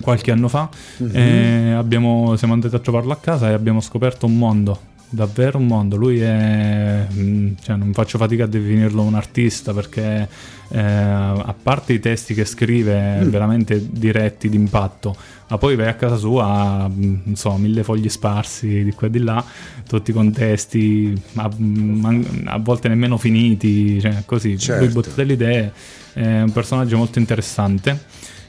[0.01, 0.67] qualche anno fa,
[0.97, 1.15] Mhm.
[1.15, 4.79] e abbiamo- siamo andati a trovarlo a casa e abbiamo scoperto un mondo.
[5.07, 7.07] Davvero un mondo, lui è.
[7.13, 10.27] mm, cioè, non faccio fatica a definirlo un artista perché,
[10.69, 13.29] eh, a parte i testi che scrive, Mm.
[13.29, 15.15] veramente diretti d'impatto,
[15.49, 19.09] ma poi vai a casa sua, mm, non so, mille fogli sparsi di qua e
[19.11, 19.43] di là,
[19.87, 24.83] tutti con testi a, man- a volte nemmeno finiti, cioè così, Certo.
[24.83, 25.71] lui butta delle idee,
[26.13, 28.03] è un personaggio molto interessante.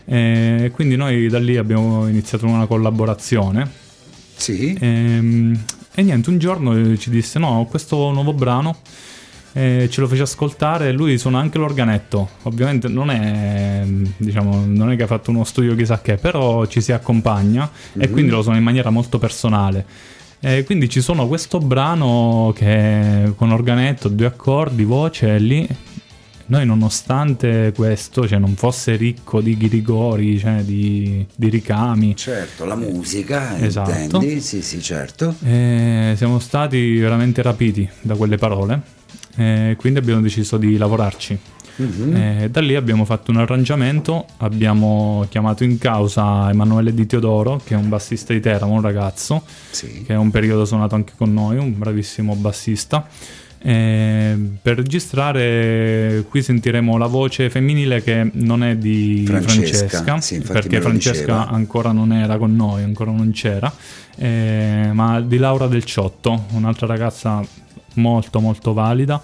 [0.08, 3.68] E quindi noi da lì abbiamo iniziato una collaborazione
[4.36, 5.58] Sì, Ehm,
[5.98, 8.76] E, niente, un giorno eh, ci disse: No, ho questo nuovo brano.
[9.56, 10.92] Eh, ce lo fece ascoltare.
[10.92, 12.28] Lui suona anche l'organetto.
[12.42, 13.82] Ovviamente non è,
[14.18, 18.10] diciamo, non è che ha fatto uno studio chissà che, però ci si accompagna e
[18.10, 19.86] quindi lo suona in maniera molto personale.
[20.40, 25.68] E quindi ci sono questo brano che con organetto, due accordi, voce e lì.
[26.48, 32.76] Noi nonostante questo, cioè non fosse ricco di ghirigori, cioè di, di ricami, certo, la
[32.76, 33.90] musica, Esatto.
[33.90, 34.40] intendi?
[34.40, 35.34] Sì, sì, certo.
[35.42, 38.95] e siamo stati veramente rapiti da quelle parole
[39.36, 41.38] e quindi abbiamo deciso di lavorarci.
[41.78, 42.16] Mhm.
[42.16, 47.74] E da lì abbiamo fatto un arrangiamento, abbiamo chiamato in causa Emanuele Di Teodoro, che
[47.74, 50.02] è un bassista di Teramo, un ragazzo, Sì.
[50.06, 53.06] che è un periodo suonato anche con noi, un bravissimo bassista.
[53.58, 60.40] E per registrare qui sentiremo la voce femminile che non è di Francesca, Francesca, sì,
[60.40, 61.48] perché Francesca diceva.
[61.48, 63.72] ancora non era con noi, ancora non c'era,
[64.16, 67.42] eh, ma di Laura Del Ciotto, un'altra ragazza
[67.96, 69.20] molto molto valida.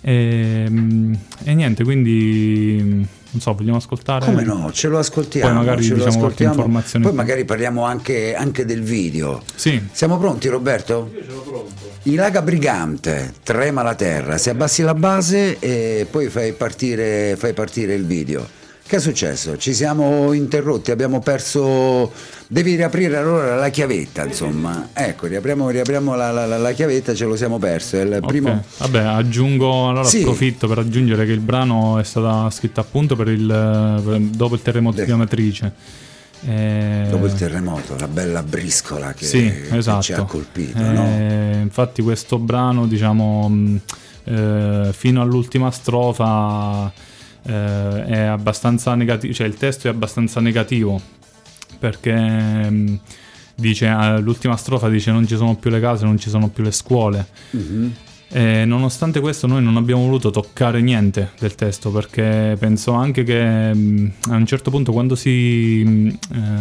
[0.00, 4.26] E, mm, e niente, quindi non so, vogliamo ascoltare?
[4.26, 5.48] Come no, ce lo ascoltiamo.
[5.48, 7.04] Poi magari ce lo diciamo qualche informazione.
[7.06, 9.42] Poi magari parliamo anche, anche del video.
[9.54, 11.10] Sì, Siamo pronti Roberto?
[11.14, 11.90] Io ce l'ho pronto.
[12.04, 17.94] Ilaga Brigante, trema la terra, se abbassi la base e poi fai partire, fai partire
[17.94, 18.46] il video.
[18.92, 19.56] Che è successo?
[19.56, 22.12] Ci siamo interrotti, abbiamo perso...
[22.46, 24.90] Devi riaprire allora la chiavetta, insomma.
[24.92, 27.96] Ecco, riapriamo, riapriamo la, la- la- chiavetta, ce lo siamo perso.
[27.96, 28.26] È il Ok.
[28.26, 28.62] primo...
[28.76, 30.18] Vabbè, aggiungo allora Sì.
[30.20, 34.60] approfitto per aggiungere che il brano è stato scritto appunto per il, per- dopo il
[34.60, 35.04] terremoto Beh.
[35.06, 35.72] di Amatrice.
[36.46, 39.38] Eh, Dopo il terremoto, la bella briscola che, sì,
[39.70, 40.02] che esatto.
[40.02, 41.60] ci ha colpito, Eh, no?
[41.62, 43.78] Infatti questo brano, diciamo,
[44.24, 46.92] eh, fino all'ultima strofa
[47.44, 51.00] eh, è abbastanza negativo, cioè il testo è abbastanza negativo
[51.78, 53.00] perché mh,
[53.54, 56.62] dice eh, l'ultima strofa dice non ci sono più le case, non ci sono più
[56.62, 57.26] le scuole.
[57.50, 57.92] Mhm.
[58.34, 63.74] E nonostante questo noi non abbiamo voluto toccare niente del testo perché penso anche che
[63.74, 66.08] mh, a un certo punto quando si, mh,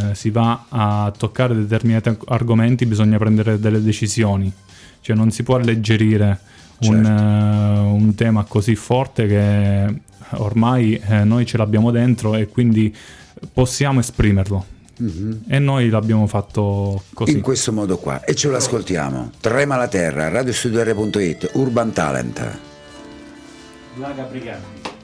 [0.10, 4.52] eh, si va a toccare determinati arg- argomenti bisogna prendere delle decisioni,
[5.00, 6.40] cioè non si può alleggerire
[6.82, 7.10] un, Certo.
[7.10, 9.94] eh, un tema così forte che
[10.34, 12.96] ormai eh, noi ce l'abbiamo dentro e quindi
[13.54, 14.66] possiamo esprimerlo.
[14.98, 15.46] Mhm.
[15.48, 17.32] E noi l'abbiamo fatto così.
[17.32, 18.24] In questo modo qua.
[18.24, 19.32] E ce lo ascoltiamo.
[19.40, 22.60] Trema la terra, radiostudio.it, Urban Talent.
[23.98, 25.00] Laga Briganti.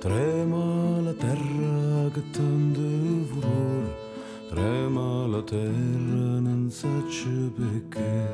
[0.00, 3.96] Trema la terra che tende furore,
[4.48, 6.86] trema la terra non sa
[7.56, 8.28] perché.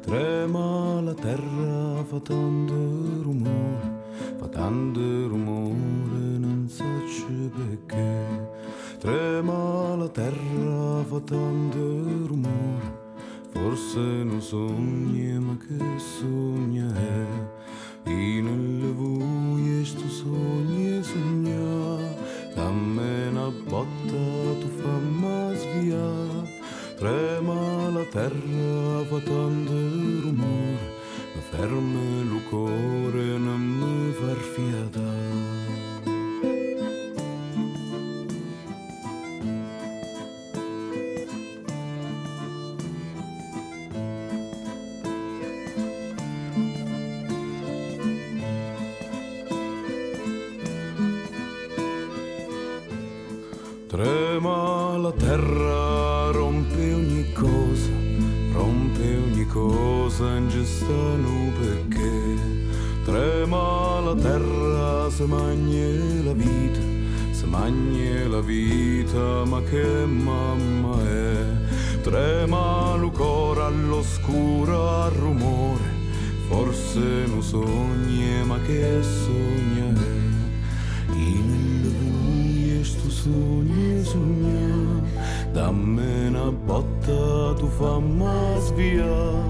[0.00, 2.74] Trema la terra fa tanto
[3.20, 4.04] rumore,
[4.38, 6.84] fa tanto rumore non sa
[7.54, 8.48] perché.
[8.98, 12.98] Trema la terra fa tanto rumore,
[13.50, 17.26] forse non sogni ma che sogna è.
[18.08, 18.65] E nelle
[28.26, 29.72] Trema la terra fa tanto
[30.20, 30.90] rumore,
[31.34, 31.96] ma ferma
[65.26, 66.80] magna la vita,
[67.32, 72.00] se magna la vita, ma che mamma è.
[72.02, 75.84] Trema il cuore all'oscuro, al rumore,
[76.48, 80.16] forse non sogni, ma che sogna è.
[81.08, 85.02] Nelle buie sto sogno sogna
[85.52, 89.45] Dammi una botta tu fammi svia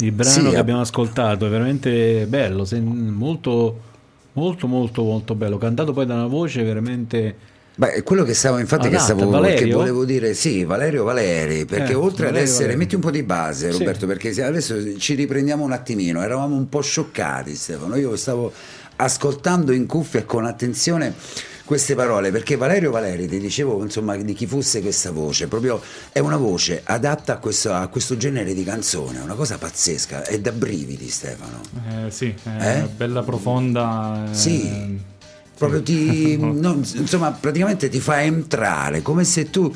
[0.00, 3.80] Il brano Sì, che a- abbiamo ascoltato è veramente bello, molto,
[4.34, 5.58] molto, molto, molto bello.
[5.58, 7.36] Cantato poi da una voce veramente.
[7.74, 9.66] Beh, quello che stavo, infatti, che, Adatta, stavo, Valerio?
[9.68, 12.78] che volevo dire, sì, Valerio Valeri, perché Eh, oltre ad Valerio essere, Valeri.
[12.78, 13.78] metti un po' di base, Sì.
[13.78, 17.94] Roberto, perché se adesso ci riprendiamo un attimino, eravamo un po' scioccati, Stefano.
[17.94, 18.52] Io stavo
[18.96, 21.14] ascoltando in cuffia con attenzione
[21.68, 25.78] queste parole, perché Valerio Valeri, ti dicevo insomma di chi fosse questa voce, proprio
[26.10, 30.24] è una voce adatta a questo, a questo genere di canzone, è una cosa pazzesca,
[30.24, 31.60] è da brividi, Stefano.
[32.06, 32.88] Eh, sì, è Eh?
[32.96, 34.30] bella profonda.
[34.30, 34.98] eh, Sì.
[35.58, 39.70] proprio ti non- insomma praticamente ti fa entrare come se tu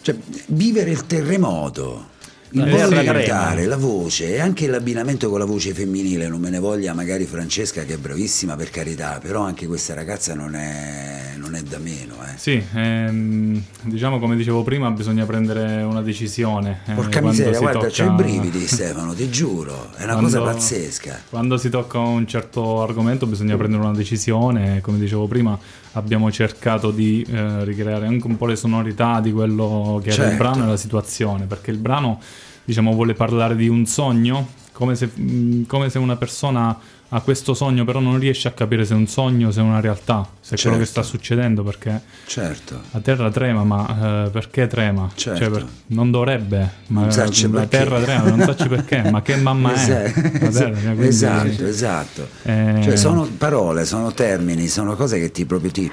[0.00, 2.08] cioè, vivere il terremoto
[2.54, 7.24] il La voce e anche l'abbinamento con la voce femminile, non me ne voglia magari
[7.24, 11.78] Francesca che è bravissima per carità, però anche questa ragazza non è, non è da
[11.78, 12.14] meno.
[12.22, 12.36] Eh.
[12.36, 16.80] Sì, ehm, diciamo come dicevo prima, bisogna prendere una decisione.
[16.86, 20.52] eh, Porca miseria, guarda, tocca- c'ho i brividi Stefano, ti giuro, è una Quando- cosa
[20.52, 21.20] pazzesca.
[21.30, 25.58] Quando si tocca un certo argomento bisogna prendere una decisione, come dicevo prima
[25.92, 30.28] abbiamo cercato di eh, ricreare anche un po' le sonorità di quello che era il
[30.30, 30.42] Certo.
[30.42, 32.20] brano e la situazione, perché il brano
[32.64, 36.76] diciamo vuole parlare di un sogno, come se, mh, come se una persona
[37.14, 39.80] ha questo sogno però non riesce a capire se è un sogno, se è una
[39.80, 41.02] realtà, se è quello che Certo.
[41.02, 42.80] sta succedendo, perché Certo.
[42.90, 45.10] la terra trema, ma eh, perché trema?
[45.14, 45.38] Certo.
[45.38, 47.68] Cioè, per- non dovrebbe, ma Non la perché.
[47.68, 50.12] terra trema, non sacci perché, ma che mamma è?
[50.40, 52.28] La terra, cioè, quindi- esatto, esatto.
[52.44, 55.90] Eh, Cioè, sono parole, sono termini, sono cose che ti proprio ti,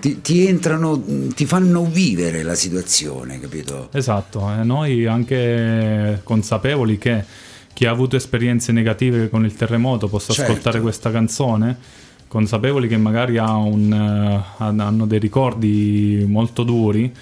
[0.00, 1.02] ti- ti entrano,
[1.34, 3.88] ti fanno vivere la situazione, capito?
[3.92, 7.24] Esatto, e noi anche consapevoli che
[7.82, 10.52] chi ha avuto esperienze negative con il terremoto possa Certo.
[10.52, 11.76] ascoltare questa canzone,
[12.28, 17.12] consapevoli che magari ha un, eh, hanno dei ricordi molto duri,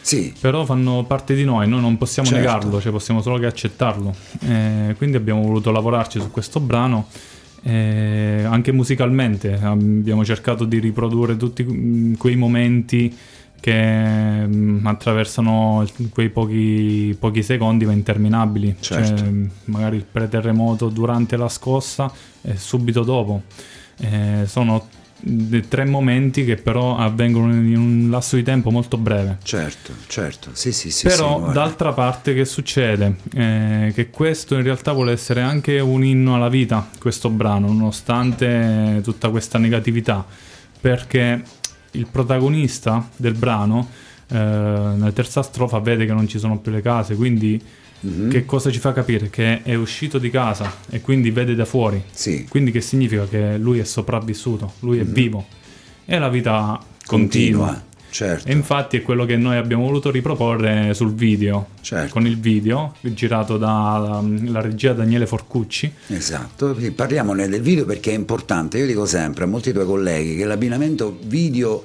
[0.00, 2.42] Sì, però fanno parte di noi, noi non possiamo Certo.
[2.42, 4.14] negarlo, cioè possiamo solo che accettarlo.
[4.46, 7.08] Eh, quindi abbiamo voluto lavorarci su questo brano.
[7.64, 13.14] eh, anche musicalmente abbiamo cercato di riprodurre tutti mm, quei momenti
[13.60, 18.76] che mm, attraversano quei pochi, pochi secondi ma interminabili.
[18.78, 19.16] Certo.
[19.16, 19.32] Cioè,
[19.64, 22.10] magari il pre-terremoto durante la scossa
[22.42, 23.42] e subito dopo.
[24.00, 24.88] Eh, sono
[25.28, 29.38] mm, tre momenti che però avvengono in un lasso di tempo molto breve.
[29.42, 30.50] certo, certo.
[30.52, 31.08] Sì, sì, sì.
[31.08, 33.16] Però sì, d'altra parte che succede?
[33.34, 39.00] Eh, che questo in realtà vuole essere anche un inno alla vita, questo brano, nonostante
[39.02, 40.24] tutta questa negatività,
[40.80, 41.42] perché
[41.92, 43.88] il protagonista del brano
[44.30, 47.60] eh, nella terza strofa vede che non ci sono più le case, quindi
[48.00, 48.28] Mhm.
[48.30, 49.28] che cosa ci fa capire?
[49.28, 52.00] Che è uscito di casa e quindi vede da fuori.
[52.12, 55.46] Sì, Quindi che significa che lui è sopravvissuto, lui è vivo
[56.04, 57.66] e la vita continua.
[57.66, 57.86] continua.
[58.18, 58.48] Certo.
[58.48, 62.12] E infatti è quello che noi abbiamo voluto riproporre sul video, Certo.
[62.14, 65.92] con il video girato dalla regia Daniele Forcucci.
[66.08, 68.76] Esatto, Sì, parliamone del video perché è importante.
[68.78, 71.84] Io dico sempre a molti tuoi colleghi che l'abbinamento video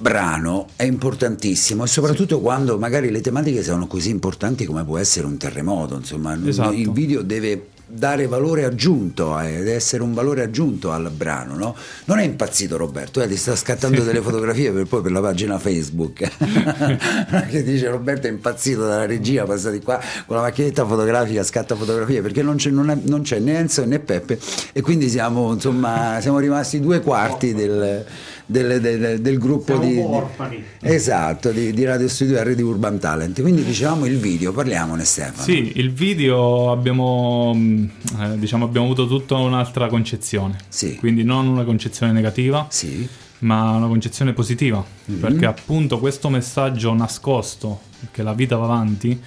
[0.00, 5.26] brano è importantissimo e soprattutto quando magari le tematiche sono così importanti come può essere
[5.26, 6.72] un terremoto, insomma, Esatto.
[6.72, 11.74] il video deve dare valore aggiunto, eh, deve essere un valore aggiunto al brano, no?
[12.04, 15.58] Non è impazzito Roberto, eh, ti sta scattando delle fotografie per poi per la pagina
[15.58, 16.28] Facebook
[17.48, 22.20] che dice Roberto è impazzito dalla regia, passati qua con la macchinetta fotografica, scatta fotografie
[22.20, 24.38] perché non c'è, non è- non c'è né Enzo né Peppe
[24.72, 28.04] e quindi siamo, insomma, siamo rimasti due quarti del,
[28.50, 30.64] del- del- del gruppo di, di- orfani.
[30.80, 33.40] esatto, di, di Radio Studio R di Urban Talent.
[33.42, 35.42] Quindi dicevamo il video, parliamone Stefano.
[35.42, 37.90] Sì, il video abbiamo, mh,
[38.20, 40.56] eh, diciamo, abbiamo avuto tutta un'altra concezione.
[40.68, 40.94] Sì.
[40.96, 43.06] Quindi non una concezione negativa, Sì,
[43.40, 44.82] ma una concezione positiva.
[45.04, 45.18] Mhm.
[45.20, 47.80] Perché appunto questo messaggio nascosto,
[48.10, 49.20] che la vita va avanti,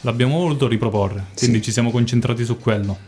[0.00, 1.26] l'abbiamo voluto riproporre.
[1.38, 1.62] Quindi Sì.
[1.64, 2.98] ci siamo concentrati su quello.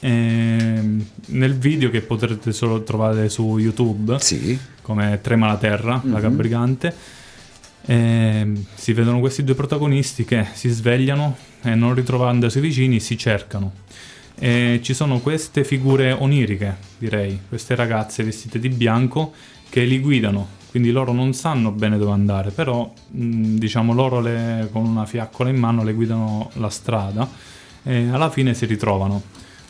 [0.00, 6.12] Ehm, nel video che potrete solo trovare su YouTube, sì, come Trema la Terra, Mhm.
[6.12, 6.94] la Gabbrigante.
[7.86, 13.72] Ehm, si vedono questi due protagonisti che si svegliano e non ritrovandosi vicini si cercano.
[14.42, 19.32] E ci sono queste figure oniriche, direi, queste ragazze vestite di bianco
[19.68, 24.68] che li guidano, quindi loro non sanno bene dove andare, però mh, diciamo loro le-
[24.72, 27.28] con una fiaccola in mano le guidano la strada
[27.82, 29.22] e alla fine si ritrovano.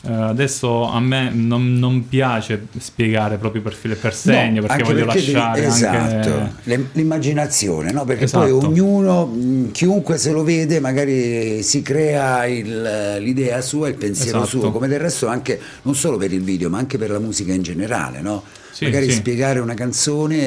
[0.03, 4.65] Eh, adesso a me non, non piace spiegare proprio per filo e per segno No,
[4.67, 6.33] perché voglio devi- lasciare esatto,
[6.65, 8.03] anche l'immaginazione, no?
[8.03, 8.57] perché Esatto.
[8.57, 14.41] poi ognuno, mh, chiunque se lo vede, magari si crea il- l'idea sua, il pensiero
[14.41, 14.59] Esatto.
[14.59, 17.53] suo, come del resto anche non solo per il video, ma anche per la musica
[17.53, 18.21] in generale.
[18.21, 18.41] No?
[18.71, 19.17] Sì, magari sì.
[19.17, 20.37] spiegare una canzone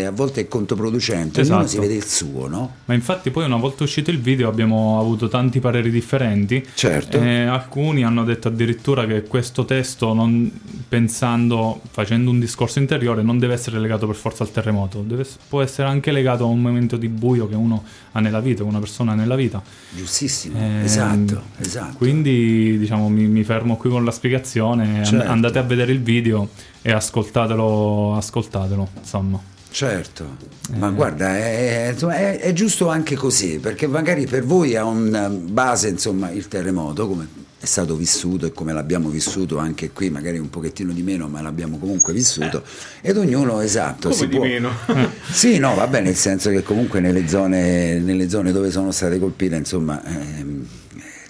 [0.00, 1.68] eh, a volte è controproducente, ognuno Esatto.
[1.68, 2.74] si vede il suo, no?
[2.86, 6.64] Ma infatti poi una volta uscito il video abbiamo avuto tanti pareri differenti.
[6.74, 7.18] Certo.
[7.20, 10.50] E alcuni hanno detto addirittura che questo testo, non-
[10.88, 15.60] pensando, facendo un discorso interiore, non deve essere legato per forza al terremoto, deve- può
[15.60, 17.82] essere anche legato a un momento di buio che uno
[18.12, 19.62] ha nella vita, che una persona ha nella vita.
[19.90, 21.96] Giustissimo, Ehm, esatto, esatto.
[21.96, 25.28] Quindi diciamo mi, mi fermo qui con la spiegazione, Certo.
[25.30, 26.48] andate a vedere il video
[26.86, 29.40] e ascoltatelo, ascoltatelo, insomma.
[29.70, 30.36] Certo,
[30.76, 30.92] ma Eh.
[30.92, 36.30] guarda, è, è- è giusto anche così, perché magari per voi ha una base, insomma,
[36.30, 37.26] il terremoto, come
[37.58, 41.40] è stato vissuto e come l'abbiamo vissuto anche qui, magari un pochettino di meno, ma
[41.40, 42.62] l'abbiamo comunque vissuto,
[43.00, 44.44] ed ognuno, esatto, Come si di può...
[44.44, 44.70] meno?
[45.32, 49.18] Sì, no, va bene, nel senso che comunque nelle zone, nelle zone dove sono state
[49.18, 50.66] colpite, insomma, ehm,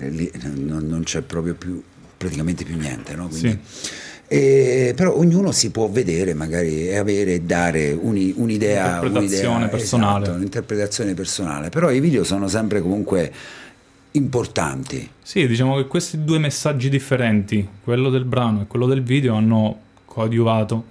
[0.00, 1.80] e lì non, non c'è proprio più
[2.18, 3.28] praticamente più niente, no?
[3.28, 3.88] Quindi- Sì.
[4.28, 10.22] E- però ognuno si può vedere magari e avere e dare uni- un'idea, un'idea- personale.
[10.22, 13.32] esatto, un'interpretazione personale, però i video sono sempre comunque
[14.12, 15.08] importanti.
[15.22, 19.78] Sì, diciamo che questi due messaggi differenti, quello del brano e quello del video, hanno
[20.04, 20.84] coadiuvato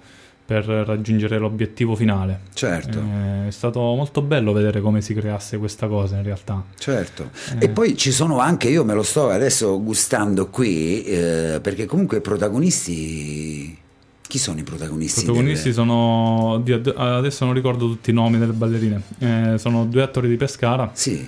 [0.46, 2.40] per raggiungere l'obiettivo finale.
[2.52, 2.98] Certo.
[2.98, 6.62] Eh, è stato molto bello vedere come si creasse questa cosa in realtà.
[6.78, 7.64] Certo, Eh.
[7.64, 12.18] e poi ci sono anche, io me lo sto adesso gustando qui, eh, perché comunque
[12.18, 13.76] i protagonisti,
[14.26, 15.24] chi sono i I protagonisti?
[15.24, 16.62] protagonisti delle- sono,
[16.96, 21.26] adesso non ricordo tutti i nomi delle ballerine, Eh, sono due attori di Pescara, Sì,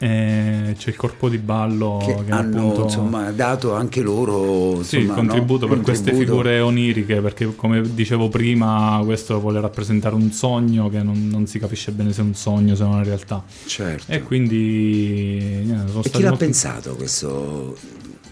[0.00, 2.82] e c'è il corpo di ballo che che, hanno appunto...
[2.84, 5.74] insomma, dato anche loro Sì, il insomma, contributo no?
[5.74, 11.28] per queste figure oniriche, perché come dicevo prima, questo vuole rappresentare un sogno che non,
[11.28, 13.42] non si capisce bene se è un sogno, se è una realtà.
[13.66, 14.12] Certo.
[14.12, 17.76] E quindi sono E chi l'ha molto- pensato questo?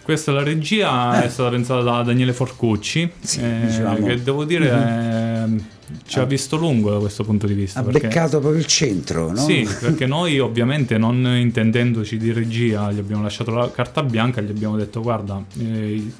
[0.02, 1.26] Questa la regia Eh.
[1.26, 3.98] è stata pensata da Daniele Forcucci, Sì, eh, dicevamo.
[3.98, 4.06] Mhm.
[4.06, 5.60] che devo dire eh,
[6.06, 7.80] ci ha visto lungo da questo punto di vista.
[7.80, 9.36] Ha perché- beccato proprio il centro, no?
[9.36, 14.50] Sì, perché noi ovviamente non intendendoci di regia gli abbiamo lasciato la carta bianca, gli
[14.50, 16.12] abbiamo detto guarda, eh,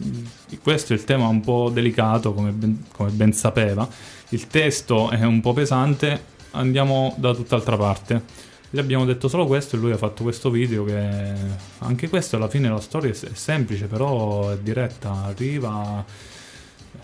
[0.63, 3.89] questo è il tema un po' delicato come ben, come ben sapeva,
[4.31, 6.21] il testo è un po' pesante,
[6.53, 8.45] andiamo da tutt'altra parte.
[8.69, 11.09] Gli abbiamo detto solo questo e lui ha fatto questo video che
[11.79, 16.05] anche questo alla fine la storia è semplice, però è diretta, arriva,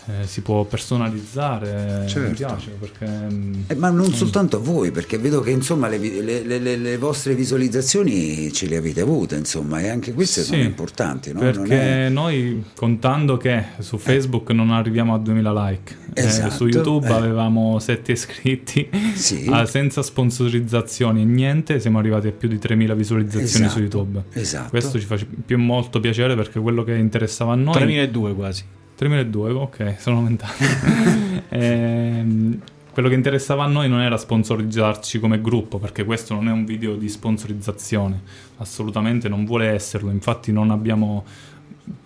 [0.07, 2.33] eh, si può personalizzare, mi Certo.
[2.35, 3.05] piace perché...
[3.05, 6.77] mm, Eh, ma non soltanto a voi, perché vedo che insomma le, le- le- le-
[6.77, 11.41] le vostre visualizzazioni ce le avete avute, insomma, e anche queste Sì, sono importanti, no?
[11.41, 16.51] Non Perché è- noi contando che su Facebook non arriviamo a 2000 like, eh, Esatto,
[16.53, 17.11] su YouTube eh.
[17.13, 19.47] avevamo 7 iscritti, Sì.
[19.51, 24.23] ah, senza sponsorizzazioni e niente, siamo arrivati a più di 3000 visualizzazioni Esatto, su YouTube.
[24.33, 24.69] esatto.
[24.69, 28.63] Questo ci fa più molto piacere perché quello che interessava a noi 3002 quasi.
[29.07, 30.53] 3002, ok, sono aumentato.
[31.49, 32.59] Ehm,
[32.91, 36.65] quello che interessava a noi non era sponsorizzarci come gruppo, perché questo non è un
[36.65, 38.21] video di sponsorizzazione,
[38.57, 40.09] assolutamente non vuole esserlo.
[40.11, 41.23] Infatti, non abbiamo.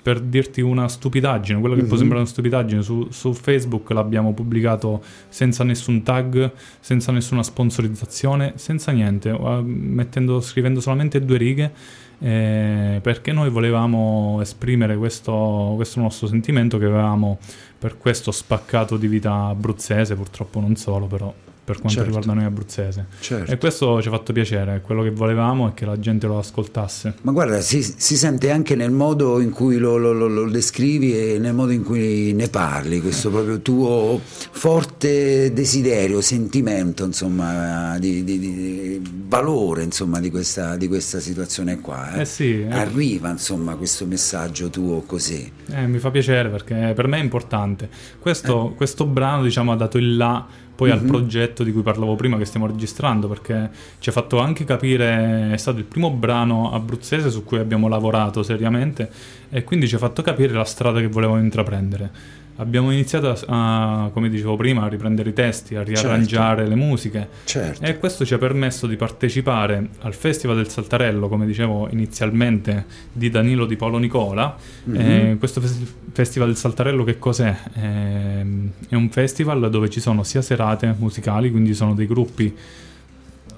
[0.02, 1.98] Per dirti una stupidaggine, quello che può Mhm.
[1.98, 8.92] sembrare una stupidaggine, su, su Facebook l'abbiamo pubblicato senza nessun tag, senza nessuna sponsorizzazione, senza
[8.92, 11.72] niente, eh, mettendo, scrivendo solamente due righe
[12.20, 17.38] eh, perché noi volevamo esprimere questo, questo nostro sentimento che avevamo
[17.78, 21.34] per questo spaccato di vita abruzzese, purtroppo non solo, però
[21.68, 22.06] per quanto Certo.
[22.06, 23.06] riguarda noi abruzzese.
[23.20, 23.52] Certo.
[23.52, 27.16] E questo ci ha fatto piacere, quello che volevamo è che la gente lo ascoltasse.
[27.24, 31.14] Ma guarda, si, si sente anche nel modo in cui lo, lo- lo- lo descrivi
[31.34, 38.24] e nel modo in cui ne parli, questo proprio tuo forte desiderio, sentimento, insomma, di,
[38.24, 42.14] di- di- valore, insomma, di questa, di questa situazione qua.
[42.16, 42.22] eh.
[42.22, 42.70] Eh sì, eh.
[42.72, 45.52] Arriva, insomma, questo messaggio tuo così.
[45.70, 47.90] Eh, mi fa piacere perché per me è importante.
[48.20, 50.46] Questo, questo brano, diciamo, ha dato il là
[50.78, 54.64] poi al progetto di cui parlavo prima che stiamo registrando perché ci ha fatto anche
[54.64, 59.10] capire, è stato il primo brano abruzzese su cui abbiamo lavorato seriamente
[59.50, 62.12] e quindi ci ha fatto capire la strada che volevamo intraprendere.
[62.60, 67.30] Abbiamo iniziato a, a, come dicevo prima, a riprendere i testi, a riarrangiare le musiche
[67.44, 67.84] Certo.
[67.84, 73.30] e questo ci ha permesso di partecipare al Festival del Saltarello, come dicevo inizialmente, di
[73.30, 74.56] Danilo di Paolo Nicola.
[74.92, 77.56] Eh, questo fes- Festival del Saltarello che cos'è?
[77.76, 82.56] Ehm, è un festival dove ci sono sia serate musicali, quindi sono dei gruppi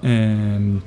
[0.00, 0.80] ehm,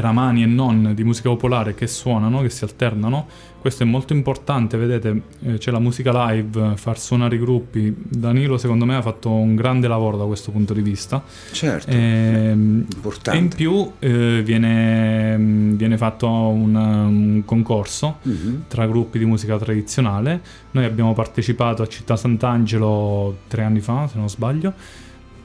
[0.00, 3.26] teramani e non di musica popolare che suonano, che si alternano.
[3.58, 7.92] Questo è molto importante, vedete, eh, c'è la musica live, far suonare i gruppi.
[7.96, 11.22] Danilo secondo me ha fatto un grande lavoro da questo punto di vista.
[11.50, 11.90] Certo.
[11.90, 13.38] Ehm, Importante.
[13.38, 18.64] e in più eh, viene, mh, viene fatto un, un concorso Mhm.
[18.68, 20.40] tra gruppi di musica tradizionale.
[20.72, 24.74] Noi abbiamo partecipato a Città Sant'Angelo tre anni fa, se non sbaglio,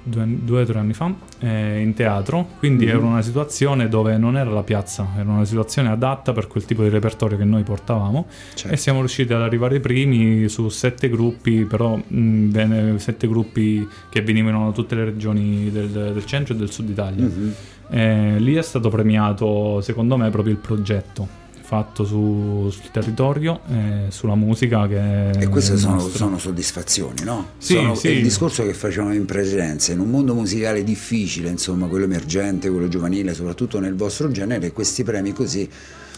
[0.04, 2.48] due o tre anni fa, eh, in teatro.
[2.58, 2.92] Quindi Mhm.
[2.92, 6.84] era una situazione dove non era la piazza, era una situazione adatta per quel tipo
[6.84, 8.26] di repertorio che noi portavamo.
[8.56, 8.74] Certo.
[8.74, 13.88] E siamo riusciti ad arrivare ai primi su sette gruppi, però mh, venne- sette gruppi
[14.10, 17.26] che venivano da tutte le regioni del, del centro e del sud Italia.
[17.26, 17.54] Mhm.
[17.94, 21.40] Eh, lì è stato premiato, secondo me, proprio il progetto
[21.72, 27.52] fatto su- sul territorio, eh, sulla musica che E queste sono, sono soddisfazioni, no?
[27.60, 28.10] Sì, Sono- sì.
[28.10, 32.90] Il discorso che facevamo in presenza, in un mondo musicale difficile, insomma, quello emergente, quello
[32.90, 35.70] giovanile, soprattutto nel vostro genere, questi premi così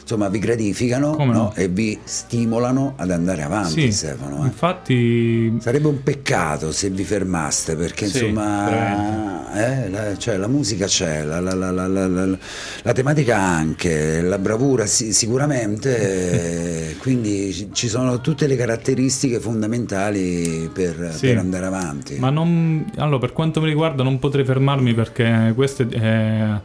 [0.03, 1.25] insomma vi gratificano no?
[1.25, 1.53] no?
[1.55, 4.43] e vi stimolano ad andare avanti, Sì, Stefano.
[4.43, 4.47] eh.
[4.47, 10.85] infatti Sarebbe un peccato se vi fermaste perché Sì, insomma eh, la, cioè, la musica
[10.87, 12.37] c'è, la, la- la- la- la- la-
[12.83, 20.69] la tematica anche, la bravura sì- sicuramente, eh, quindi ci- sono tutte le caratteristiche fondamentali
[20.73, 21.27] per, Sì.
[21.27, 22.17] per andare avanti.
[22.19, 26.61] Ma non, allora, per quanto mi riguarda, non potrei fermarmi perché questo è- è-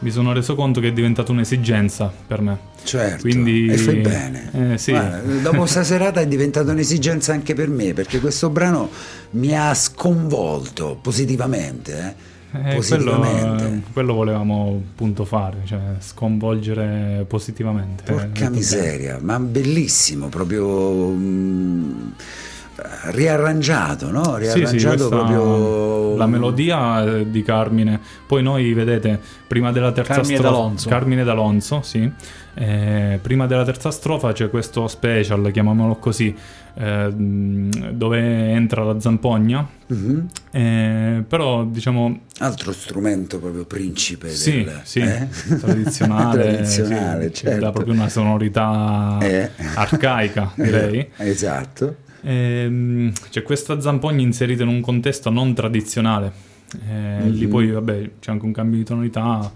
[0.00, 2.58] mi sono reso conto che è diventata un'esigenza per me.
[2.84, 4.72] Certo, Quindi- e fai bene.
[4.72, 4.90] Eh, sì.
[4.92, 8.90] Guarda, dopo questa serata è diventata un'esigenza anche per me perché questo brano
[9.30, 11.98] mi ha sconvolto positivamente.
[11.98, 12.34] eh.
[12.70, 13.64] Eh, positivamente.
[13.64, 18.04] quello, quello volevamo appunto fare, cioè sconvolgere positivamente.
[18.06, 21.90] Eh, Porca miseria, ma bellissimo, proprio mm,
[23.10, 24.36] riarrangiato, no?
[24.40, 28.00] Sì, sì, Riarrangiato questa- proprio la melodia eh, di Carmine.
[28.26, 30.88] Poi noi vedete, prima della terza Carmine strofa D'Alonso.
[30.88, 32.10] Carmine D'Alonso, sì.
[32.58, 36.34] Eh, prima della terza strofa c'è questo special, chiamiamolo così,
[36.78, 38.18] eh, dove
[38.50, 39.66] entra la zampogna.
[39.88, 40.26] Mhm.
[40.52, 45.28] Eh, però diciamo altro strumento proprio principe sì, del, sì, eh?
[45.60, 47.60] tradizionale, Tradizionale, sì, che certo.
[47.60, 49.50] dà proprio una sonorità Eh.
[49.74, 51.08] arcaica, direi.
[51.18, 51.96] Esatto.
[52.28, 56.32] Ehm, c'è questa zampogna inserita in un contesto non tradizionale.
[56.88, 57.50] Eh, Lì Mhm.
[57.50, 59.52] poi, vabbè, c'è anche un cambio di tonalità.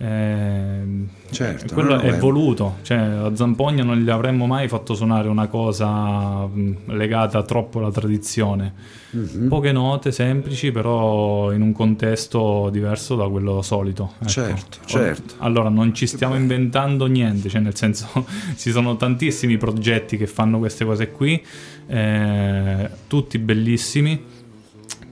[0.00, 2.18] Ehm, Certo, quello no, è beh.
[2.18, 6.48] voluto, cioè la zampogna non gli avremmo mai fatto suonare una cosa
[6.86, 8.72] legata troppo alla tradizione.
[9.10, 9.48] Mhm.
[9.48, 14.12] Poche note semplici, però in un contesto diverso da quello solito.
[14.18, 14.28] ecco.
[14.28, 15.34] Certo, certo.
[15.38, 18.08] Allora, non ci stiamo inventando niente, cioè nel senso
[18.56, 21.40] ci sono tantissimi progetti che fanno queste cose qui,
[21.86, 24.38] eh, tutti bellissimi.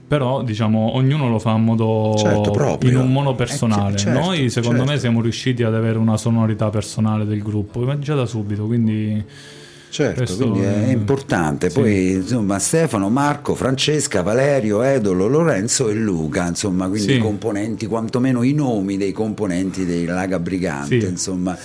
[0.09, 2.89] Però, diciamo, ognuno lo fa a modo Certo, proprio.
[2.89, 3.93] in un modo personale.
[3.93, 4.91] Eh, certo, Noi, secondo certo.
[4.91, 9.23] me, siamo riusciti ad avere una sonorità personale del gruppo, ma già da subito, quindi
[9.91, 11.69] Certo, Questo quindi è è- importante.
[11.71, 11.79] sì.
[11.79, 17.17] Poi insomma Stefano, Marco, Francesca, Valerio, Edolo, Lorenzo e Luca, insomma, quindi Sì.
[17.17, 21.57] i componenti, quantomeno i nomi dei componenti dei Laga Brigante, Sì, insomma,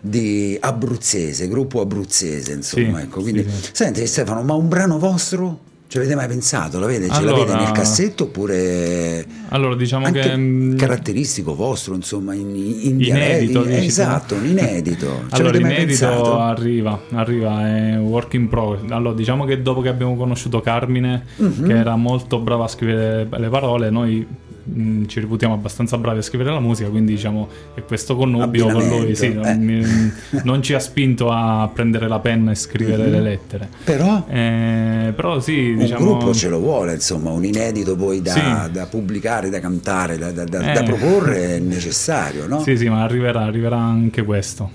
[0.00, 3.20] di Abruzzese, gruppo abruzzese, insomma, ecco.
[3.20, 5.58] Quindi, senti Stefano, ma un brano vostro?
[5.88, 6.80] Ci avete mai pensato?
[6.80, 10.36] L'avete, ce Allora- l'avete nel cassetto oppure Allora, diciamo che.
[10.36, 13.68] mh, caratteristico vostro, insomma, in, in Inedito, tu?
[13.68, 15.22] esatto, un inedito.
[15.32, 18.90] Ci Allora, l'inedito arriva, arriva, è work in progress.
[18.90, 21.66] Allora, diciamo che dopo che abbiamo conosciuto Carmine, Mhm.
[21.66, 24.26] che era molto brava a scrivere le parole, noi
[24.72, 28.86] mh, ci reputiamo abbastanza bravi a scrivere la musica, quindi diciamo che questo connubio con
[28.88, 29.90] lui sì, Abbinamento, eh.
[29.92, 30.12] non,
[30.44, 33.68] non ci ha spinto a prendere la penna e scrivere le lettere.
[33.84, 36.04] Però Eh, però sì, un diciamo...
[36.04, 38.70] gruppo ce lo vuole, insomma, un inedito poi da, Sì.
[38.72, 40.74] da pubblicare, da cantare, da, da- da- Eh.
[40.74, 42.60] da proporre è necessario, no?
[42.62, 44.70] Sì, sì, ma arriverà, arriverà anche questo.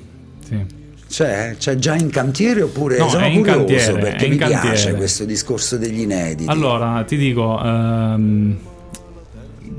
[0.48, 0.80] Sì.
[1.10, 4.94] C'è, c'è già in cantiere oppure No, sono è in cantiere, perché mi piace cantiere.
[4.96, 6.50] questo discorso degli inediti.
[6.50, 8.56] Allora, ti dico, ehm,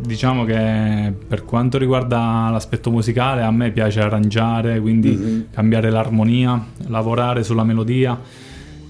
[0.04, 5.44] diciamo che per quanto riguarda l'aspetto musicale, a me piace arrangiare, quindi Mhm.
[5.52, 8.18] cambiare l'armonia, lavorare sulla melodia.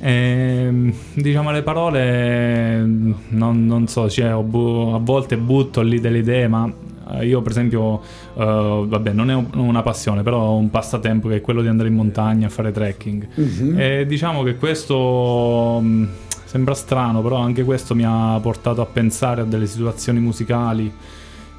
[0.05, 6.49] Ehm, diciamo le parole, non, non so, cioè, bu- a volte butto lì delle idee,
[6.49, 6.71] ma
[7.15, 8.01] eh, io per esempio,
[8.37, 11.69] eh, vabbè, non è un- una passione, però ho un passatempo che è quello di
[11.69, 13.27] andare in montagna a fare trekking.
[13.35, 13.79] Mhm.
[13.81, 16.09] E diciamo che questo mh,
[16.53, 20.93] sembra strano, però anche questo mi ha portato a pensare a delle situazioni musicali,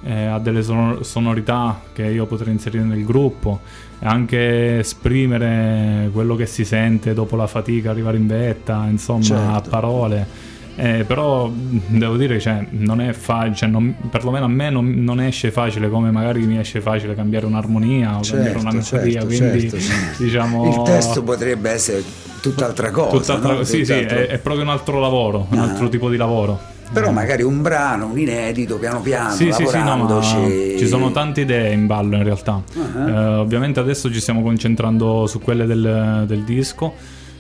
[0.03, 3.61] eh, a delle sono- sonorità che io potrei inserire nel gruppo
[3.97, 9.53] e anche esprimere quello che si sente dopo la fatica, arrivare in vetta, insomma, a
[9.53, 9.69] Certo.
[9.71, 10.27] parole.
[10.75, 15.21] Eh, però devo dire, cioè, non è facile, cioè, non- perlomeno a me non, non
[15.21, 19.25] esce facile come magari mi esce facile cambiare un'armonia o cambiare una Certo, melodia, certo,
[19.27, 20.23] quindi certo, sì.
[20.23, 20.67] diciamo...
[20.69, 22.03] Il testo potrebbe essere
[22.41, 23.63] tutt'altra cosa, Tutt'altra- no?
[23.63, 25.63] sì, sì, Tutt'altro- è, è proprio un altro lavoro, un Ah.
[25.63, 26.59] altro tipo di lavoro.
[26.91, 27.11] Però Eh.
[27.11, 30.77] magari un brano, un inedito, piano piano, Sì, sì, sì, no, ma lavorandoci.
[30.79, 32.61] ci sono tante idee in ballo in realtà.
[32.95, 33.09] Ah.
[33.09, 36.93] Eh, ovviamente adesso ci stiamo concentrando su quelle del, del disco,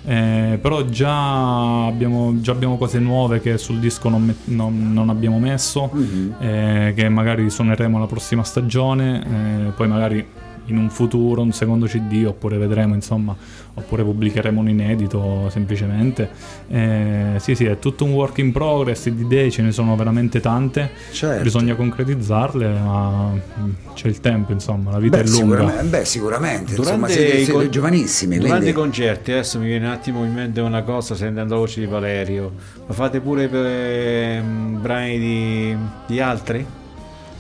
[0.05, 5.09] eh, però già abbiamo, già abbiamo cose nuove che sul disco non, met- non- non
[5.09, 6.35] abbiamo messo, Mhm.
[6.39, 9.23] eh, che magari suoneremo la prossima stagione,
[9.67, 10.25] eh, poi magari
[10.67, 13.35] in un futuro un secondo CD oppure vedremo insomma
[13.75, 16.29] oppure pubblicheremo un inedito semplicemente
[16.69, 20.39] Eh, sì sì è tutto un work in progress di idee ce ne sono veramente
[20.39, 21.43] tante Certo.
[21.43, 26.05] bisogna concretizzarle ma mm, c'è il tempo insomma la vita Beh, è lunga sicuramente, beh,
[26.05, 28.69] sicuramente, insomma, Durante, siete, i siete con- giovanissimi, durante quindi...
[28.69, 31.85] i concerti, adesso mi viene un attimo in mente una cosa sentendo la voce di
[31.85, 32.51] Valerio.
[32.87, 35.75] Lo fate pure per ehm, brani di,
[36.07, 36.65] di altri?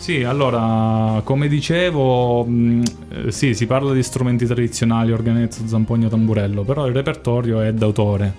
[0.03, 6.63] Sì, allora, come dicevo, mh, eh, sì, si parla di strumenti tradizionali, organezzo, zampogno, tamburello,
[6.63, 8.33] però il repertorio è d'autore.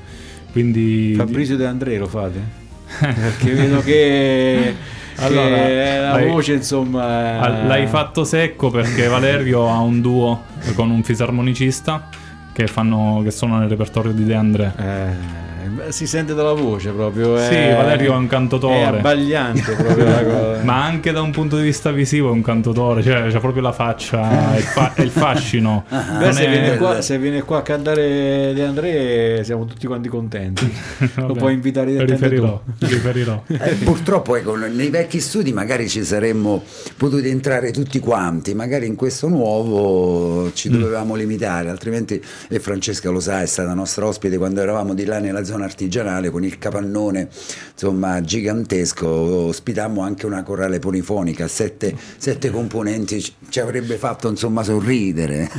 [0.53, 2.39] Quindi Fabrizio De André lo fate?
[3.01, 4.75] Perché vedo che,
[5.17, 7.65] Allora, la voce insomma...
[7.65, 10.43] L'hai fatto secco perché Valerio ha un duo
[10.75, 12.11] con un fisarmonicista
[12.53, 14.75] che, fanno, che suonano nel repertorio di De André.
[14.77, 15.54] Eh,
[15.89, 17.37] si sente dalla voce proprio.
[17.39, 18.75] Sì, è- Valerio è un cantautore.
[18.75, 20.63] È abbagliante proprio la cosa.
[20.65, 23.73] Ma anche da un punto di vista visivo è un cantautore, cioè c'ha proprio la
[23.73, 25.85] faccia e il, fa- il fascino.
[25.89, 30.09] Beh, se, è- viene qua, se viene qua a cantare De André siamo tutti quanti
[30.09, 30.65] contenti.
[31.17, 32.87] Lo Vabbè, puoi invitare direttamente riferirò, tu.
[32.87, 33.43] riferirò.
[33.47, 36.63] Eh, purtroppo ecco, nei vecchi studi magari ci saremmo
[36.97, 43.21] potuti entrare tutti quanti, magari in questo nuovo ci dovevamo limitare, altrimenti, e Francesca lo
[43.21, 47.29] sa, è stata nostra ospite quando eravamo di là nella zona artigianale con il capannone
[47.73, 55.51] insomma gigantesco, ospitammo anche una corale polifonica, sette, sette componenti, ci- avrebbe fatto insomma sorridere.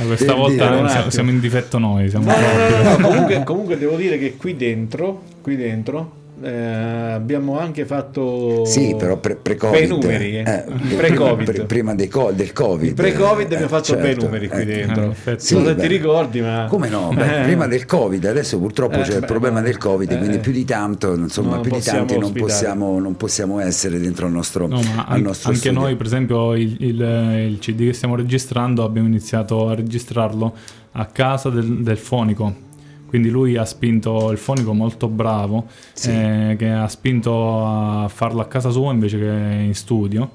[0.00, 4.18] Eh, Questa volta siamo, in difetto noi, siamo No, no, no, comunque, comunque devo dire
[4.18, 9.78] che qui dentro, qui dentro eh, abbiamo anche fatto Sì, però pre- pre-Covid.
[9.78, 10.38] bei numeri.
[10.38, 10.44] eh.
[10.46, 11.44] eh, pre-Covid.
[11.52, 12.88] pre- prima dei co- del Covid.
[12.88, 14.64] Il pre-Covid eh, abbiamo fatto bei certo, numeri qui eh.
[14.64, 15.14] dentro.
[15.24, 15.34] Eh.
[15.38, 17.10] Sì, non so ti ricordi, ma Come no?
[17.14, 17.44] Beh, Eh.
[17.44, 19.64] prima del Covid, adesso purtroppo Eh, c'è il beh, problema no.
[19.66, 20.40] del Covid, quindi Eh.
[20.40, 24.26] più di tanto, insomma, Non più di possiamo tanti non possiamo, non possiamo essere dentro
[24.26, 25.80] al nostro, No, ma al an- nostro anche studio.
[25.80, 30.54] noi, per esempio, il, il- il CD che stiamo registrando abbiamo iniziato a registrarlo
[30.92, 32.66] a casa del, del fonico.
[33.08, 36.10] Quindi lui ha spinto il fonico molto bravo, Sì.
[36.10, 39.24] eh, che ha spinto a farlo a casa sua invece che
[39.64, 40.30] in studio.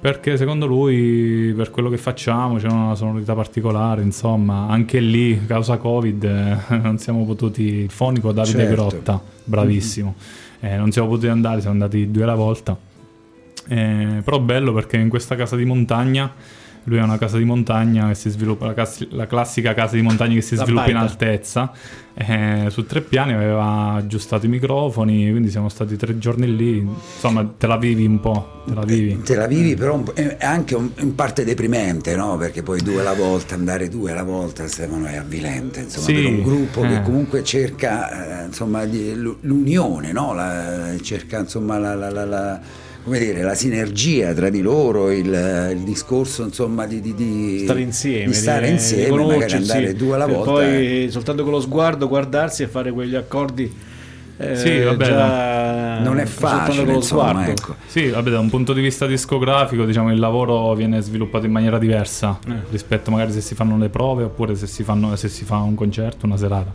[0.00, 5.76] Perché secondo lui, per quello che facciamo, c'è una sonorità particolare, insomma, anche lì, causa
[5.76, 7.62] Covid, eh, non siamo potuti.
[7.64, 8.74] Il fonico Davide Certo.
[8.74, 10.14] Grotta, bravissimo.
[10.60, 12.76] Eh, non siamo potuti andare, siamo andati due alla volta.
[13.70, 16.32] Eh, però bello perché in questa casa di montagna,
[16.88, 20.02] lui ha una casa di montagna che si sviluppa, la, cas- la classica casa di
[20.02, 21.10] montagna che si La sviluppa in baita.
[21.10, 21.72] altezza,
[22.14, 27.48] eh, su tre piani aveva aggiustato i microfoni, quindi siamo stati tre giorni lì, insomma
[27.56, 29.20] te la vivi un po', te la vivi.
[29.22, 32.36] Te la vivi, però un po'- è anche un- in parte deprimente, no?
[32.36, 36.24] Perché poi due alla volta, andare due alla volta, Stefano, è avvilente, insomma, Sì, per
[36.26, 37.02] un gruppo che eh.
[37.02, 40.34] comunque cerca, eh, insomma, l'unione, no?
[40.34, 42.60] La- cerca, insomma, la, la- la- la-
[43.08, 47.80] come dire, la sinergia tra di loro, il, il discorso, insomma, di, di- di- stare
[47.80, 50.50] insieme, di stare di- insieme, di magari andare due alla volta.
[50.50, 53.74] Poi soltanto con lo sguardo guardarsi e fare quegli accordi.
[54.40, 57.50] eh, Sì, vabbè, già- non è facile, con lo insomma, sguardo.
[57.50, 57.74] ecco.
[57.86, 61.78] Sì, vabbè, da un punto di vista discografico, diciamo, il lavoro viene sviluppato in maniera
[61.78, 62.52] diversa Eh.
[62.70, 65.74] rispetto magari se si fanno le prove oppure se si, fanno- se si fa un
[65.74, 66.72] concerto, una serata.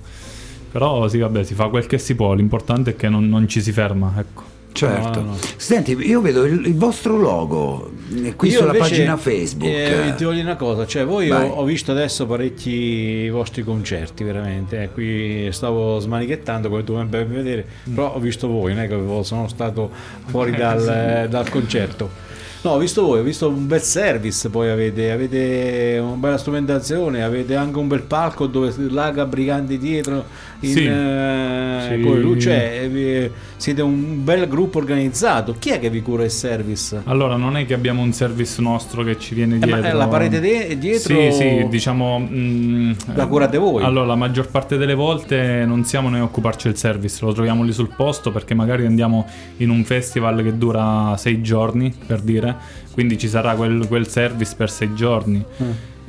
[0.72, 3.62] Però sì, vabbè, si fa quel che si può, l'importante è che non, non ci
[3.62, 4.52] si ferma, ecco.
[4.74, 5.22] Certo.
[5.22, 5.38] No, no.
[5.56, 7.92] Senti, io vedo il, il vostro logo
[8.24, 9.72] eh, qui Io sulla invece, pagina Facebook.
[9.72, 14.24] eh, ti voglio dire una cosa, cioè voi ho, ho visto adesso parecchi vostri concerti,
[14.24, 14.82] veramente.
[14.84, 17.94] eh, qui stavo smanichettando come tu ben vedere, Mm.
[17.96, 19.90] però ho visto voi, non è che sono stato
[20.26, 22.32] fuori dal, dal concerto.
[22.64, 27.22] No, ho visto voi, ho visto un bel service, poi avete, avete una bella strumentazione,
[27.22, 30.24] avete anche un bel palco dove laga briganti dietro,
[30.64, 30.86] in, Sì.
[30.86, 32.02] eh, Sì.
[32.02, 35.56] con le luci, cioè, eh, siete un bel gruppo organizzato.
[35.60, 37.02] Chi è che vi cura il service?
[37.06, 39.84] Allora, non è che abbiamo un service nostro che ci viene Eh, ma dietro.
[39.84, 42.20] è la parete de- dietro Sì, sì, diciamo.
[42.20, 43.84] mm, La curate voi?
[43.84, 47.64] Allora, la maggior parte delle volte non siamo noi a occuparci del service, lo troviamo
[47.64, 52.56] lì sul posto perché magari andiamo in un festival che dura sei giorni, per dire,
[52.94, 55.44] quindi ci sarà quel, quel service per sei giorni.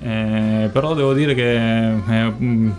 [0.01, 1.55] Eh, però devo dire che.
[1.55, 2.71] eh, mm,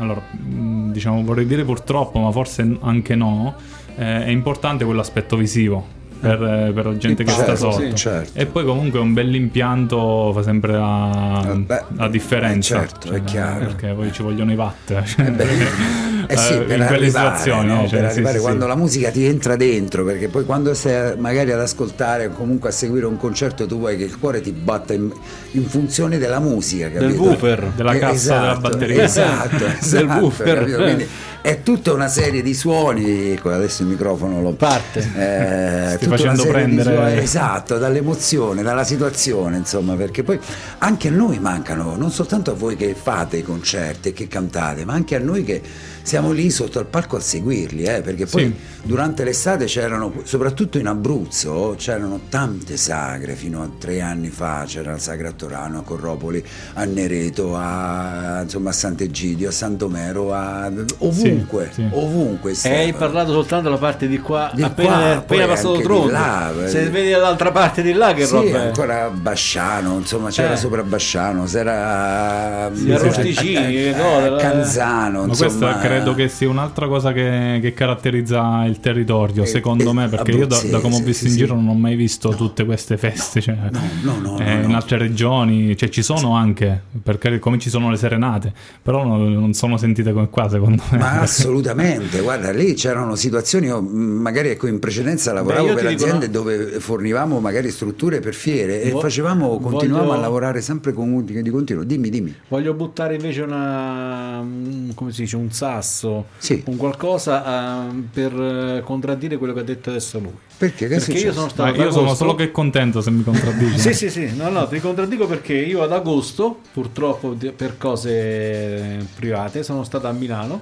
[0.00, 0.67] allora, mm,
[0.98, 3.54] diciamo, vorrei dire purtroppo, ma forse anche no.
[3.96, 7.80] eh, è importante quell'aspetto visivo per, eh, per la gente che sta Certo, sotto.
[7.84, 8.38] sì, certo.
[8.38, 12.74] E poi comunque un bell'impianto fa sempre la, Eh, beh, la differenza.
[12.74, 13.66] Cioè, eh, certo, è chiaro.
[13.66, 14.92] Perché poi ci vogliono i watt.
[16.30, 17.66] Eh sì, Eh, per in quelle arrivare, situazioni.
[17.68, 17.88] no?
[17.88, 18.68] cioè, per sì, arrivare sì, quando sì.
[18.68, 22.72] la musica ti entra dentro, perché poi quando stai magari ad ascoltare o comunque a
[22.72, 25.10] seguire un concerto tu vuoi che il cuore ti batta in,
[25.52, 27.22] in funzione della musica, del capito?
[27.22, 27.72] woofer.
[27.74, 29.02] Della Eh, cassa della esatto, batteria.
[29.04, 30.54] Esatto, Del esatto, woofer.
[30.58, 30.82] capito?
[30.82, 31.08] Quindi
[31.48, 34.98] è tutta una serie di suoni, ecco, adesso il microfono lo Parte.
[35.16, 40.38] eh, Stai facendo prendere- suoni, esatto, dall'emozione, dalla situazione, insomma, perché poi
[40.78, 44.84] anche a noi mancano, non soltanto a voi che fate i concerti e che cantate,
[44.84, 45.62] ma anche a noi che
[46.02, 48.54] siamo lì sotto al palco a seguirli, eh, perché poi Sì.
[48.82, 54.92] durante l'estate c'erano, soprattutto in Abruzzo, c'erano tante sagre, fino a tre anni fa c'era
[54.92, 56.42] la sagra a Torano, a Corropoli,
[56.74, 61.86] a Nereto, a, insomma, a Sant'Egidio, a Santomero, a, ovunque, ovunque, sì.
[61.90, 62.50] ovunque.
[62.50, 62.96] E hai Stefano.
[62.96, 66.10] parlato soltanto la parte di qua, Di appena, qua, appena passato Tronto.
[66.10, 66.68] là, eh.
[66.68, 68.66] Se vedi dall'altra parte di là che Sì, roba è.
[68.66, 70.56] ancora Basciano, insomma c'era Eh.
[70.56, 73.94] sopra Basciano, c'era Gli arrosticini, eh,
[74.38, 75.48] Canzano, Ma insomma.
[75.50, 80.08] questa credo che sia un'altra cosa che, che caratterizza il territorio, Eh, secondo eh, me,
[80.08, 81.36] perché io da, da come ho visto sì, in sì.
[81.38, 83.40] giro non ho mai visto tutte queste feste.
[83.40, 83.56] Cioè,
[84.02, 84.76] no, no, eh, no, In no.
[84.76, 89.52] altre regioni, cioè ci sono anche, perché come ci sono le serenate, però non, non
[89.54, 90.98] sono sentite come qua, secondo me.
[90.98, 96.26] Ma assolutamente, guarda, lì c'erano situazioni, io magari ecco in precedenza lavoravo io per aziende
[96.26, 96.32] no.
[96.32, 101.24] dove fornivamo magari strutture per fiere e Vo- facevamo, continuavamo voglio- a lavorare sempre con,
[101.24, 101.84] di continuo.
[101.84, 102.34] Dimmi, dimmi.
[102.48, 104.38] Voglio buttare invece una.
[104.40, 105.36] un- come si dice?
[105.36, 106.62] Un sasso, Sì.
[106.66, 110.32] un qualcosa eh, per eh, contraddire quello che ha detto adesso lui.
[110.58, 110.88] Perché?
[110.88, 111.80] Perché io sono stato.
[111.80, 113.78] io sono solo che contento se mi contraddici.
[113.78, 119.62] Sì, sì, sì, no, no, ti contraddico perché io ad agosto, purtroppo per cose private,
[119.62, 120.60] sono stato a Milano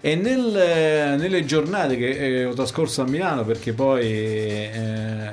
[0.00, 5.30] e nel- nelle giornate che eh, ho trascorso a Milano, perché poi eh,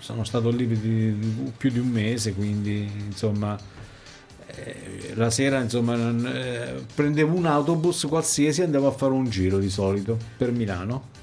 [0.00, 1.16] sono stato lì di,
[1.56, 3.58] più di un mese, quindi insomma
[4.46, 5.94] eh, la sera insomma
[6.34, 11.16] eh, prendevo un autobus qualsiasi e andavo a fare un giro di solito per Milano.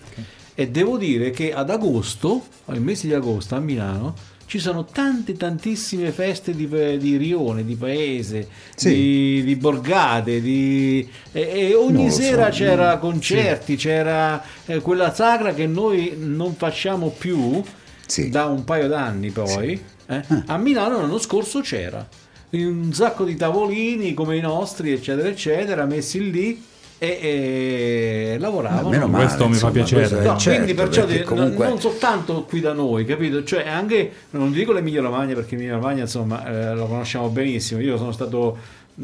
[0.57, 4.15] E devo dire che ad agosto, al mese di agosto a Milano,
[4.47, 8.89] ci sono tante tantissime feste di, pa- di rione, di paese, Sì.
[8.89, 15.53] di, di borgate, di- e, e ogni sera so, c'era concerti, c'era eh, quella sagra
[15.53, 17.61] che noi non facciamo più
[18.05, 18.29] Sì.
[18.29, 19.79] da un paio d'anni poi.
[20.07, 20.21] eh.
[20.45, 22.07] A Milano l'anno scorso c'era
[22.51, 26.63] un sacco di tavolini come i nostri, eccetera, eccetera, messi lì
[27.05, 28.89] e, e lavoravano.
[28.89, 30.07] Meno male, Questo mi fa piacere.
[30.23, 31.67] No, certo, quindi perciò comunque...
[31.67, 33.43] non soltanto qui da noi, capito?
[33.43, 37.97] Cioè anche, non dico l'Emilia Romagna perché Emilia Romagna insomma eh, lo conosciamo benissimo, io
[37.97, 38.57] sono stato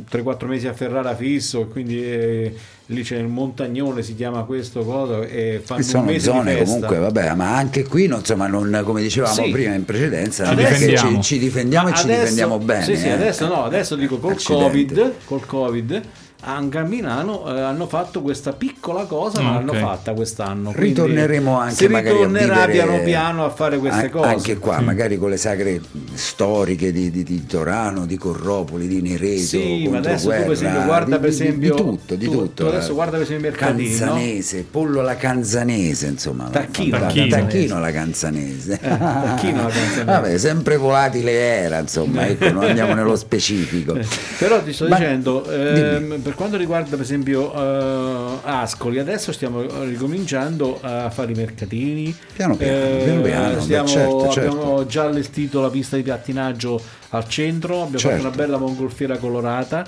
[0.09, 5.21] 3-4 mesi a Ferrara fisso quindi eh, lì c'è il montagnone, si chiama questo coso
[5.23, 6.73] e fanno sono un mese zone di festa.
[6.73, 9.49] comunque, vabbè, ma anche qui, non, insomma, non, come dicevamo Sì.
[9.49, 11.11] prima in precedenza, Ci difendiamo.
[11.15, 12.83] ci, ci difendiamo e ci Adesso- difendiamo bene.
[12.83, 13.11] Sì, sì, eh.
[13.11, 14.63] adesso no, adesso dico col Accidenti.
[14.63, 16.01] Covid, col Covid
[16.43, 19.79] anche a Milano eh, hanno fatto questa piccola cosa, ma Ah, l'hanno ok.
[19.79, 20.71] fatta quest'anno.
[20.75, 24.27] Ritorneremo anche si magari a ritornerà vivere piano piano a fare queste an- cose.
[24.29, 25.81] Anche qua, magari con le sagre
[26.13, 30.51] storiche di, di, di Torano, di Corropoli, di Nereto, Sì, ma adesso tu Controguerra, per
[30.51, 32.63] esempio guarda di, per di- di- esempio di tutto, di tu- tutto.
[32.63, 32.93] tu adesso eh.
[32.93, 33.97] guarda per esempio i mercatini, no?
[33.97, 36.49] Canzanese, pollo alla canzanese, insomma.
[36.49, 37.47] Tacchino alla Tacchino, canzanese.
[37.51, 38.73] Tacchino alla canzanese.
[38.81, 40.03] Eh, tacchino alla canzanese.
[40.05, 43.95] Vabbè, sempre volatile era, insomma, ecco, non andiamo nello specifico.
[43.95, 44.05] Eh,
[44.39, 46.30] Però ti sto Ma- dicendo, ehm, dimmi.
[46.31, 52.15] Per quanto riguarda per esempio eh, Ascoli, adesso stiamo ricominciando a fare i mercatini.
[52.33, 54.51] Piano piano, piano piano, beh, stiamo- certo, certo.
[54.51, 58.15] Abbiamo già allestito la pista di pattinaggio al centro, abbiamo Certo.
[58.21, 59.85] fatto una bella mongolfiera colorata.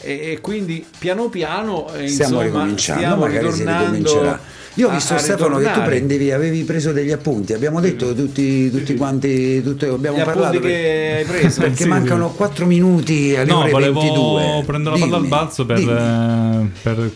[0.00, 4.38] E, e quindi piano piano eh, Stiamo insomma, ricominciando, stiamo ritornando.
[4.76, 8.96] Io ho visto Stefano che tu prendevi, avevi preso degli appunti, abbiamo detto tutti, tutti
[8.96, 11.60] quanti, tutto, abbiamo Gli parlato che hai preso.
[11.60, 14.62] perché Sì, mancano 4 minuti alle No, ore volevo 22.
[14.66, 17.10] prendere la palla al balzo per, eh, per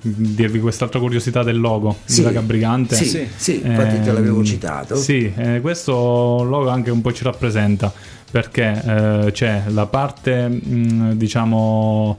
[0.00, 2.94] dirvi quest'altra curiosità del logo Sì, di Raga Brigante.
[2.96, 3.28] Sì, Sì.
[3.36, 4.96] sì, infatti te Ehm, l'avevo citato.
[4.96, 5.92] Sì, eh, questo
[6.42, 7.92] logo anche un po' ci rappresenta
[8.30, 8.82] perché
[9.26, 12.16] eh, c'è la parte, mh, diciamo,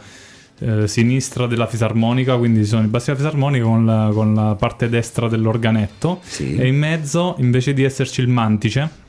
[0.60, 4.56] eh, sinistra della fisarmonica, quindi ci sono i bassi della fisarmonica con la, con la
[4.56, 6.56] parte destra dell'organetto Sì.
[6.56, 9.04] e in mezzo, invece di esserci il mantice,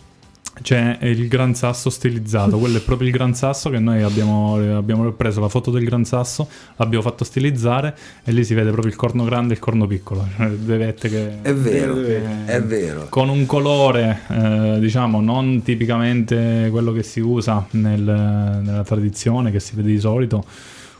[0.62, 5.12] c'è il gran sasso stilizzato, quello è proprio il gran sasso che noi abbiamo, abbiamo
[5.12, 7.94] preso la foto del gran sasso, l'abbiamo fatto stilizzare
[8.24, 11.10] e lì si vede proprio il corno grande e il corno piccolo, cioè due vette
[11.10, 11.42] che...
[11.42, 13.06] È vero, Eh, è vero.
[13.10, 18.00] Con un colore, eh, diciamo, non tipicamente quello che si usa nel-
[18.64, 20.42] nella tradizione, che si vede di solito,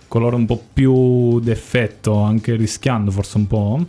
[0.09, 3.87] colore un po' più d'effetto, anche rischiando forse un po'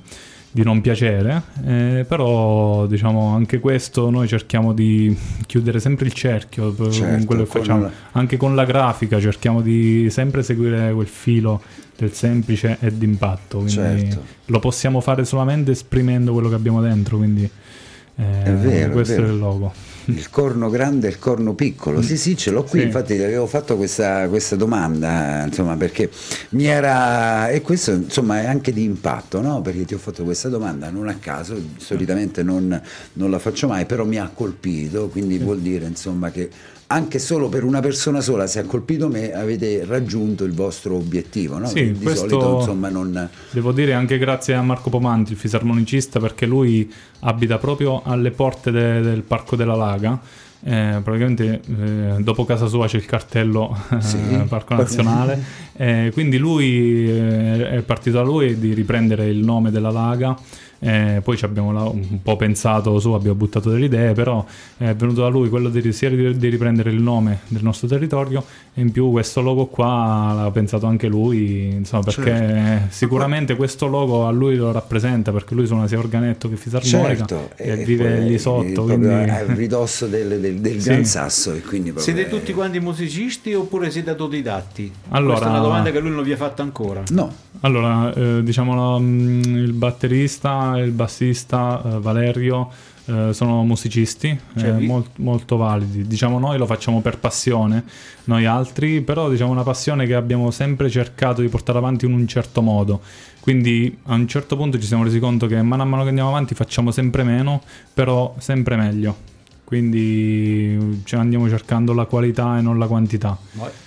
[0.49, 5.15] di non piacere, eh, però diciamo anche questo noi cerchiamo di
[5.45, 9.19] chiudere sempre il cerchio Certo, con quello che con facciamo, la- anche con la grafica
[9.19, 11.61] cerchiamo di sempre seguire quel filo
[11.95, 14.23] del semplice e d'impatto, quindi Certo.
[14.45, 19.13] lo possiamo fare solamente esprimendo quello che abbiamo dentro, quindi eh, È vero, è questo
[19.13, 19.33] è, vero.
[19.33, 19.73] il logo.
[20.09, 22.01] Il corno grande e il corno piccolo.
[22.01, 22.79] Sì, sì, ce l'ho qui.
[22.79, 22.85] Sì.
[22.85, 26.09] Infatti, ti avevo fatto questa, questa domanda, insomma, perché
[26.49, 27.49] mi era.
[27.49, 29.61] E questo, insomma, è anche di impatto, no?
[29.61, 32.81] Perché ti ho fatto questa domanda non a caso, solitamente non,
[33.13, 35.09] non la faccio mai, però mi ha colpito.
[35.09, 36.49] Quindi vuol dire, insomma, che
[36.87, 41.57] anche solo per una persona sola, se ha colpito me, avete raggiunto il vostro obiettivo,
[41.57, 41.67] no?
[41.67, 43.29] Sì, di solito, insomma, non.
[43.51, 48.71] Devo dire anche grazie a Marco Pomanti, il fisarmonicista, perché lui abita proprio alle porte
[48.71, 50.19] de- del Parco della Laga.
[50.63, 54.17] Eh, praticamente eh, dopo casa sua c'è il cartello eh, Sì.
[54.47, 55.39] Parco Nazionale,
[55.79, 60.35] Eh, quindi lui eh, è partito da lui di riprendere il nome della Laga.
[60.79, 64.45] Eh, poi ci abbiamo la- un po' pensato su, abbiamo buttato delle idee, però
[64.77, 68.43] è venuto da lui quello di, sia di, di riprendere il nome del nostro territorio
[68.75, 72.85] e in più questo logo qua l'ha pensato anche lui, insomma, perché Certo.
[72.89, 77.49] sicuramente questo logo a lui lo rappresenta perché lui suona sia organetto che fisarmonica Certo,
[77.55, 78.83] e, vive poi lì sotto.
[78.83, 79.07] Quindi...
[79.07, 80.89] a ridosso del, del, del Sì.
[80.89, 84.91] Gran Sasso e quindi proprio Siete è- tutti quanti musicisti oppure siete autodidatti?
[85.09, 87.01] Allora- Questa è una domanda che lui non vi ha fatto ancora.
[87.09, 92.69] No, Allora, eh, diciamo la- mm, il batterista e il bassista eh, Valerio
[93.05, 96.05] eh, sono musicisti Cioè, eh, molt- molto validi.
[96.05, 97.83] Diciamo noi lo facciamo per passione,
[98.25, 102.27] noi altri, però diciamo una passione che abbiamo sempre cercato di portare avanti in un
[102.27, 103.01] certo modo.
[103.39, 106.29] Quindi a un certo punto ci siamo resi conto che mano a mano che andiamo
[106.29, 107.61] avanti facciamo sempre meno,
[107.93, 109.35] però sempre meglio.
[109.67, 113.37] Quindi cioè, andiamo cercando la qualità e non la quantità.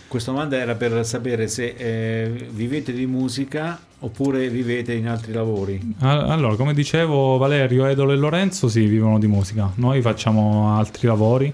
[0.09, 5.95] Questa domanda era per sapere se eh, vivete di musica oppure vivete in altri lavori.
[6.01, 9.73] Allora, come dicevo, Valerio, Edolo e Lorenzo sì, vivono di musica.
[9.77, 11.51] Noi facciamo altri lavori,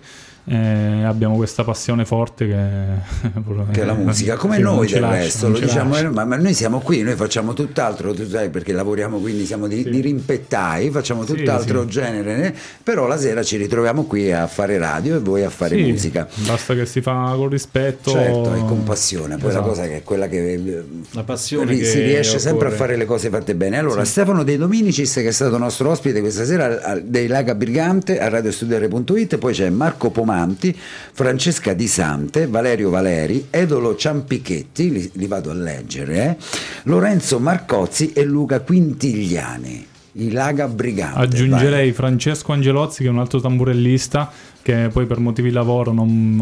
[0.49, 3.30] eh, abbiamo questa passione forte che,
[3.72, 6.36] che è la musica, come Sì, noi del lascia, resto, lo ci diciamo, ma, ma
[6.36, 9.90] noi siamo qui, noi facciamo tutt'altro, tu sai perché lavoriamo quindi siamo di, Sì.
[9.90, 11.88] di rimpettai, facciamo Sì, tutt'altro sì.
[11.88, 15.74] genere, eh, però la sera ci ritroviamo qui a fare radio e voi a fare
[15.76, 16.28] Sì, musica.
[16.47, 18.11] Basta che si fa con rispetto.
[18.12, 19.64] Certo, e con passione, poi Esatto.
[19.64, 22.68] la cosa che è quella che eh, La passione ri- che si riesce sempre a
[22.68, 22.76] occorre.
[22.84, 23.78] fare le cose fatte bene.
[23.78, 28.28] Allora, Stefano De Dominicis, che è stato nostro ospite questa sera dei Laga Brigante a
[28.28, 35.51] radiostudiare.it, poi c'è Marco Pomanti, Francesca Di Sante, Valerio Valeri, Edolo Ciampichetti, li, li vado
[35.51, 36.37] a leggere, eh,
[36.84, 39.87] Lorenzo Marcozzi e Luca Quintigliani.
[40.18, 41.18] I Laga Brigante.
[41.18, 44.30] Aggiungerei Francesco Angelozzi, che è un altro tamburellista,
[44.62, 46.37] che poi per motivi di lavoro non,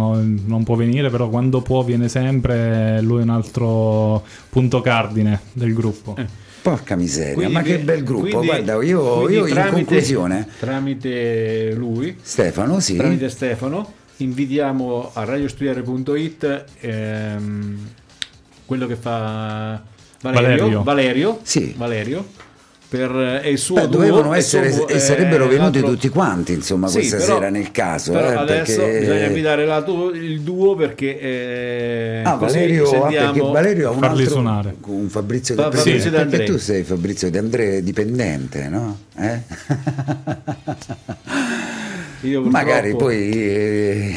[0.46, 3.00] non- può venire, però quando può viene sempre.
[3.00, 6.14] Lui è un altro punto cardine del gruppo.
[6.14, 6.26] Vai.
[6.64, 8.22] Porca miseria, Quindi ma che bel gruppo.
[8.38, 12.96] quindi- Guarda, io, io in tramite- conclusione, Tramite lui, Stefano, sì.
[12.96, 17.88] tramite Stefano, invitiamo a radiostudiare.it ehm,
[18.64, 19.82] quello che fa
[20.22, 20.82] Valerio, Valerio.
[20.82, 21.74] Valerio, Sì.
[21.76, 22.26] Valerio,
[22.96, 25.90] per eh, il suo Beh, duo, dovevano il essere suo- e sarebbero eh, venuti l'altro-
[25.94, 28.12] tutti quanti, insomma, Sì, questa però- sera nel caso.
[28.12, 33.32] però eh, adesso perché- bisogna invitare l'altro- il duo perché eh, Ah, Valerio, ah, sentiamo-
[33.32, 34.74] perché Valerio ha un Farli altro suonare.
[34.86, 36.54] un Fabrizio Fa- De Fabrizio André, De perché André.
[36.56, 38.98] tu sei Fabrizio De André dipendente, no?
[39.18, 39.40] Eh?
[42.22, 44.14] Io purtroppo- Magari poi eh,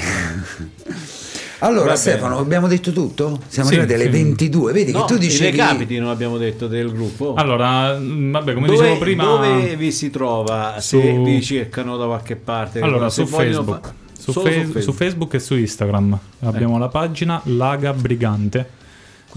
[1.60, 2.41] Allora Va Stefano, bene.
[2.45, 3.39] abbiamo detto tutto?
[3.47, 4.24] Siamo Sì, arrivati alle sì.
[4.24, 7.34] 22, vedi No, che tu i dicevi recapiti non abbiamo detto del gruppo.
[7.34, 9.24] Allora, mh, vabbè, come dove, dicevo prima.
[9.24, 12.80] dove vi si trova se Su- vi cercano da qualche parte?
[12.80, 13.86] Allora, Se su Facebook.
[13.88, 18.70] fa- Su, Fe- su Facebook e su Instagram abbiamo la pagina Laga Brigante.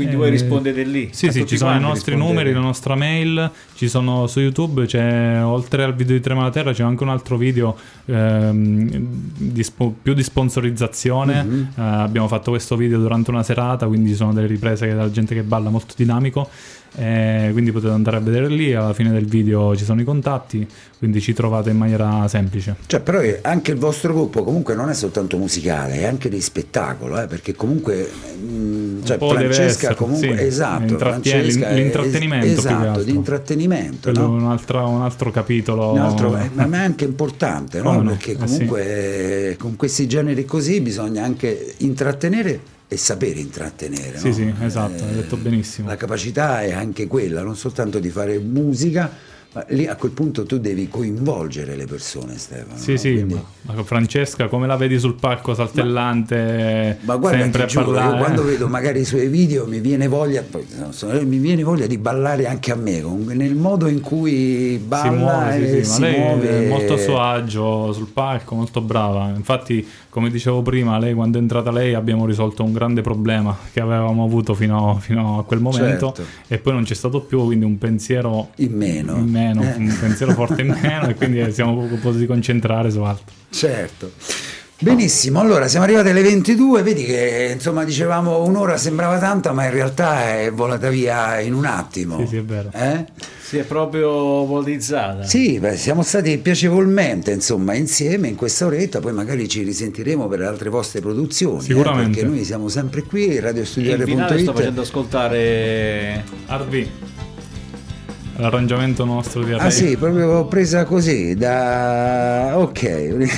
[0.01, 1.09] Quindi Eh, voi rispondete lì.
[1.13, 2.33] Sì, sì, ci sono i nostri rispondete.
[2.43, 6.51] numeri, la nostra mail, ci sono su YouTube, c'è oltre al video di Trema la
[6.51, 7.77] Terra c'è anche un altro video
[8.07, 8.89] ehm,
[9.37, 11.43] di spo- più di sponsorizzazione.
[11.43, 11.69] Mhm.
[11.77, 15.35] Eh, abbiamo fatto questo video durante una serata, quindi ci sono delle riprese della gente
[15.35, 16.49] che balla molto dinamico.
[16.97, 20.67] Eh, quindi potete andare a vedere lì, alla fine del video ci sono i contatti,
[20.99, 22.77] quindi ci trovate in maniera semplice.
[22.87, 27.21] Cioè, però anche il vostro gruppo comunque non è soltanto musicale, è anche di spettacolo,
[27.21, 32.53] eh, perché comunque mh, cioè, po' deve Francesca essere, comunque sì, esatto, Francesca l'intrattenimento che
[32.59, 34.31] esatto, di intrattenimento, no?
[34.31, 35.93] un altro, un altro capitolo.
[35.93, 38.03] Un altro- eh, ma è anche importante, no?
[38.03, 38.11] No?
[38.11, 44.19] perché Eh, comunque eh, con questi generi così bisogna anche intrattenere e sapere intrattenere.
[44.19, 44.35] Sì, no?
[44.35, 45.87] sì, esatto, hai detto benissimo.
[45.87, 49.09] La capacità è anche quella, non soltanto di fare musica,
[49.53, 52.77] ma lì a quel punto tu devi coinvolgere le persone, Stefano.
[52.77, 52.99] Sì, no?
[52.99, 57.77] sì, Quindi- ma, ma Francesca, come la vedi sul palco saltellante, Ma guarda, sempre ti
[57.77, 58.19] a giuro, parlare?
[58.19, 60.45] quando vedo magari i suoi video mi viene voglia,
[60.91, 65.11] so, mi viene voglia di ballare anche a me, nel modo in cui si balla
[65.13, 66.49] muove, sì, e sì, si ma lei muove.
[66.65, 69.33] è molto a suo agio sul palco, molto brava.
[69.35, 73.81] Infatti, come dicevo prima, lei quando è entrata lei abbiamo risolto un grande problema che
[73.81, 76.25] avevamo avuto fino, fino a quel momento Certo.
[76.49, 79.17] e poi non c'è stato più, quindi un pensiero In meno.
[79.17, 79.75] in meno, Eh.
[79.77, 83.33] un pensiero forte in meno e quindi siamo potuti concentrare su altro.
[83.51, 84.11] Certo.
[84.83, 89.73] Benissimo, allora siamo arrivati alle 22, vedi che insomma dicevamo un'ora sembrava tanta, ma in
[89.73, 92.19] realtà è volata via in un attimo.
[92.21, 92.71] Sì, sì, è vero.
[92.73, 93.05] Eh?
[93.43, 94.09] Si è proprio
[94.47, 95.25] volizzata.
[95.25, 100.41] Sì, beh, siamo stati piacevolmente insomma insieme in questa oretta, poi magari ci risentiremo per
[100.43, 101.59] altre vostre produzioni.
[101.59, 102.21] eh, Sicuramente.
[102.21, 104.53] perché noi siamo sempre qui, finale sto radiostudiare.it.
[104.55, 106.87] facendo ascoltare RV.
[108.41, 109.71] L'arrangiamento nostro di Ah Array.
[109.71, 112.53] sì, proprio presa così, da...
[112.57, 113.29] ok.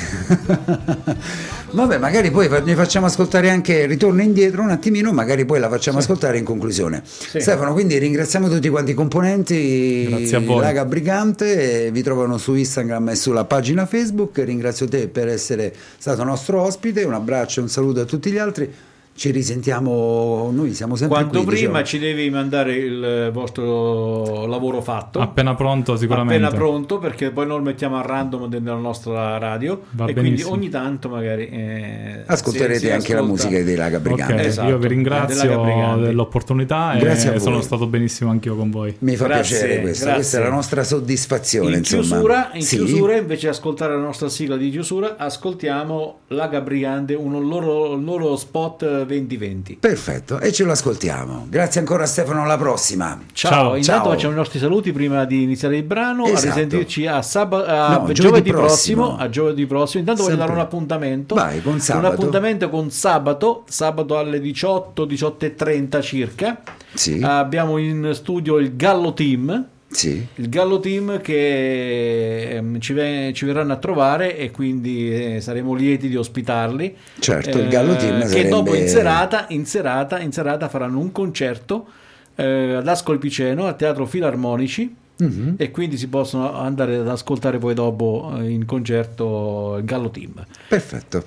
[1.72, 5.98] Vabbè, magari poi ne facciamo ascoltare anche, ritorno indietro un attimino, magari poi la facciamo
[5.98, 7.02] ascoltare in conclusione.
[7.04, 10.60] Stefano, quindi ringraziamo tutti quanti i componenti, Grazie a voi.
[10.60, 16.22] Laga Brigante, vi trovano su Instagram e sulla pagina Facebook, ringrazio te per essere stato
[16.24, 18.70] nostro ospite, un abbraccio e un saluto a tutti gli altri,
[19.14, 21.84] ci risentiamo, noi siamo sempre Quanto qui, prima diciamo.
[21.84, 25.20] ci devi mandare il vostro lavoro fatto.
[25.20, 26.42] Appena pronto sicuramente.
[26.44, 29.82] Appena pronto, perché poi noi lo mettiamo a random nella nostra radio.
[29.90, 30.52] Va e quindi benissimo.
[30.54, 31.48] ogni tanto magari.
[31.48, 33.44] eh, Ascolterete si- si anche la ascolta.
[33.44, 34.32] musica dei Laga Brigante.
[34.34, 37.42] Ok, Esatto, io vi ringrazio dell'opportunità Grazie a e voi.
[37.42, 38.94] sono stato benissimo anch'io con voi.
[39.00, 40.20] Mi fa Grazie, piacere questo, grazie.
[40.22, 41.70] questa è la nostra soddisfazione.
[41.70, 42.02] In insomma.
[42.02, 42.76] chiusura, in Sì.
[42.76, 48.04] chiusura, invece di ascoltare la nostra sigla di chiusura, ascoltiamo La Gabriande, un loro, il
[48.04, 49.76] loro spot 2020.
[49.80, 51.46] Perfetto, e ce lo ascoltiamo.
[51.48, 53.18] Grazie ancora Stefano, alla prossima.
[53.32, 53.74] Ciao, Ciao.
[53.76, 54.12] intanto Ciao.
[54.12, 56.38] facciamo i nostri saluti prima di iniziare il brano, Esatto.
[56.40, 59.02] a risentirci a, saba- a No, giovedì, giovedì prossimo.
[59.06, 59.22] prossimo.
[59.24, 60.00] a giovedì prossimo.
[60.00, 60.54] Intanto voglio Sempre.
[60.54, 61.34] dare un appuntamento.
[61.34, 62.06] Vai, con Un sabato.
[62.14, 66.60] appuntamento con sabato, sabato alle 18, 18.30 circa.
[66.94, 69.66] Sì, Abbiamo in studio il Gallo Team.
[69.92, 70.26] Sì.
[70.36, 75.74] Il Gallo Team che ehm, ci, ve- ci verranno a trovare e quindi eh, saremo
[75.74, 76.96] lieti di ospitarli.
[77.18, 81.12] Certo, il Gallo Team Che sarebbe- dopo in serata, in serata, in serata faranno un
[81.12, 81.86] concerto
[82.34, 85.54] eh, ad Ascolpiceno al Teatro Filarmonici Mhm.
[85.58, 90.32] e quindi si possono andare ad ascoltare poi dopo eh, in concerto il Gallo Team.
[90.66, 91.22] Perfetto.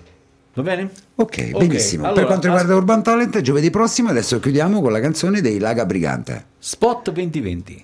[0.55, 0.89] Va bene?
[1.15, 2.03] Ok, benissimo.
[2.05, 5.59] allora, per quanto riguarda as- Urban Talent, giovedì prossimo adesso chiudiamo con la canzone dei
[5.59, 6.45] Laga Brigante.
[6.57, 7.83] Spot 2020.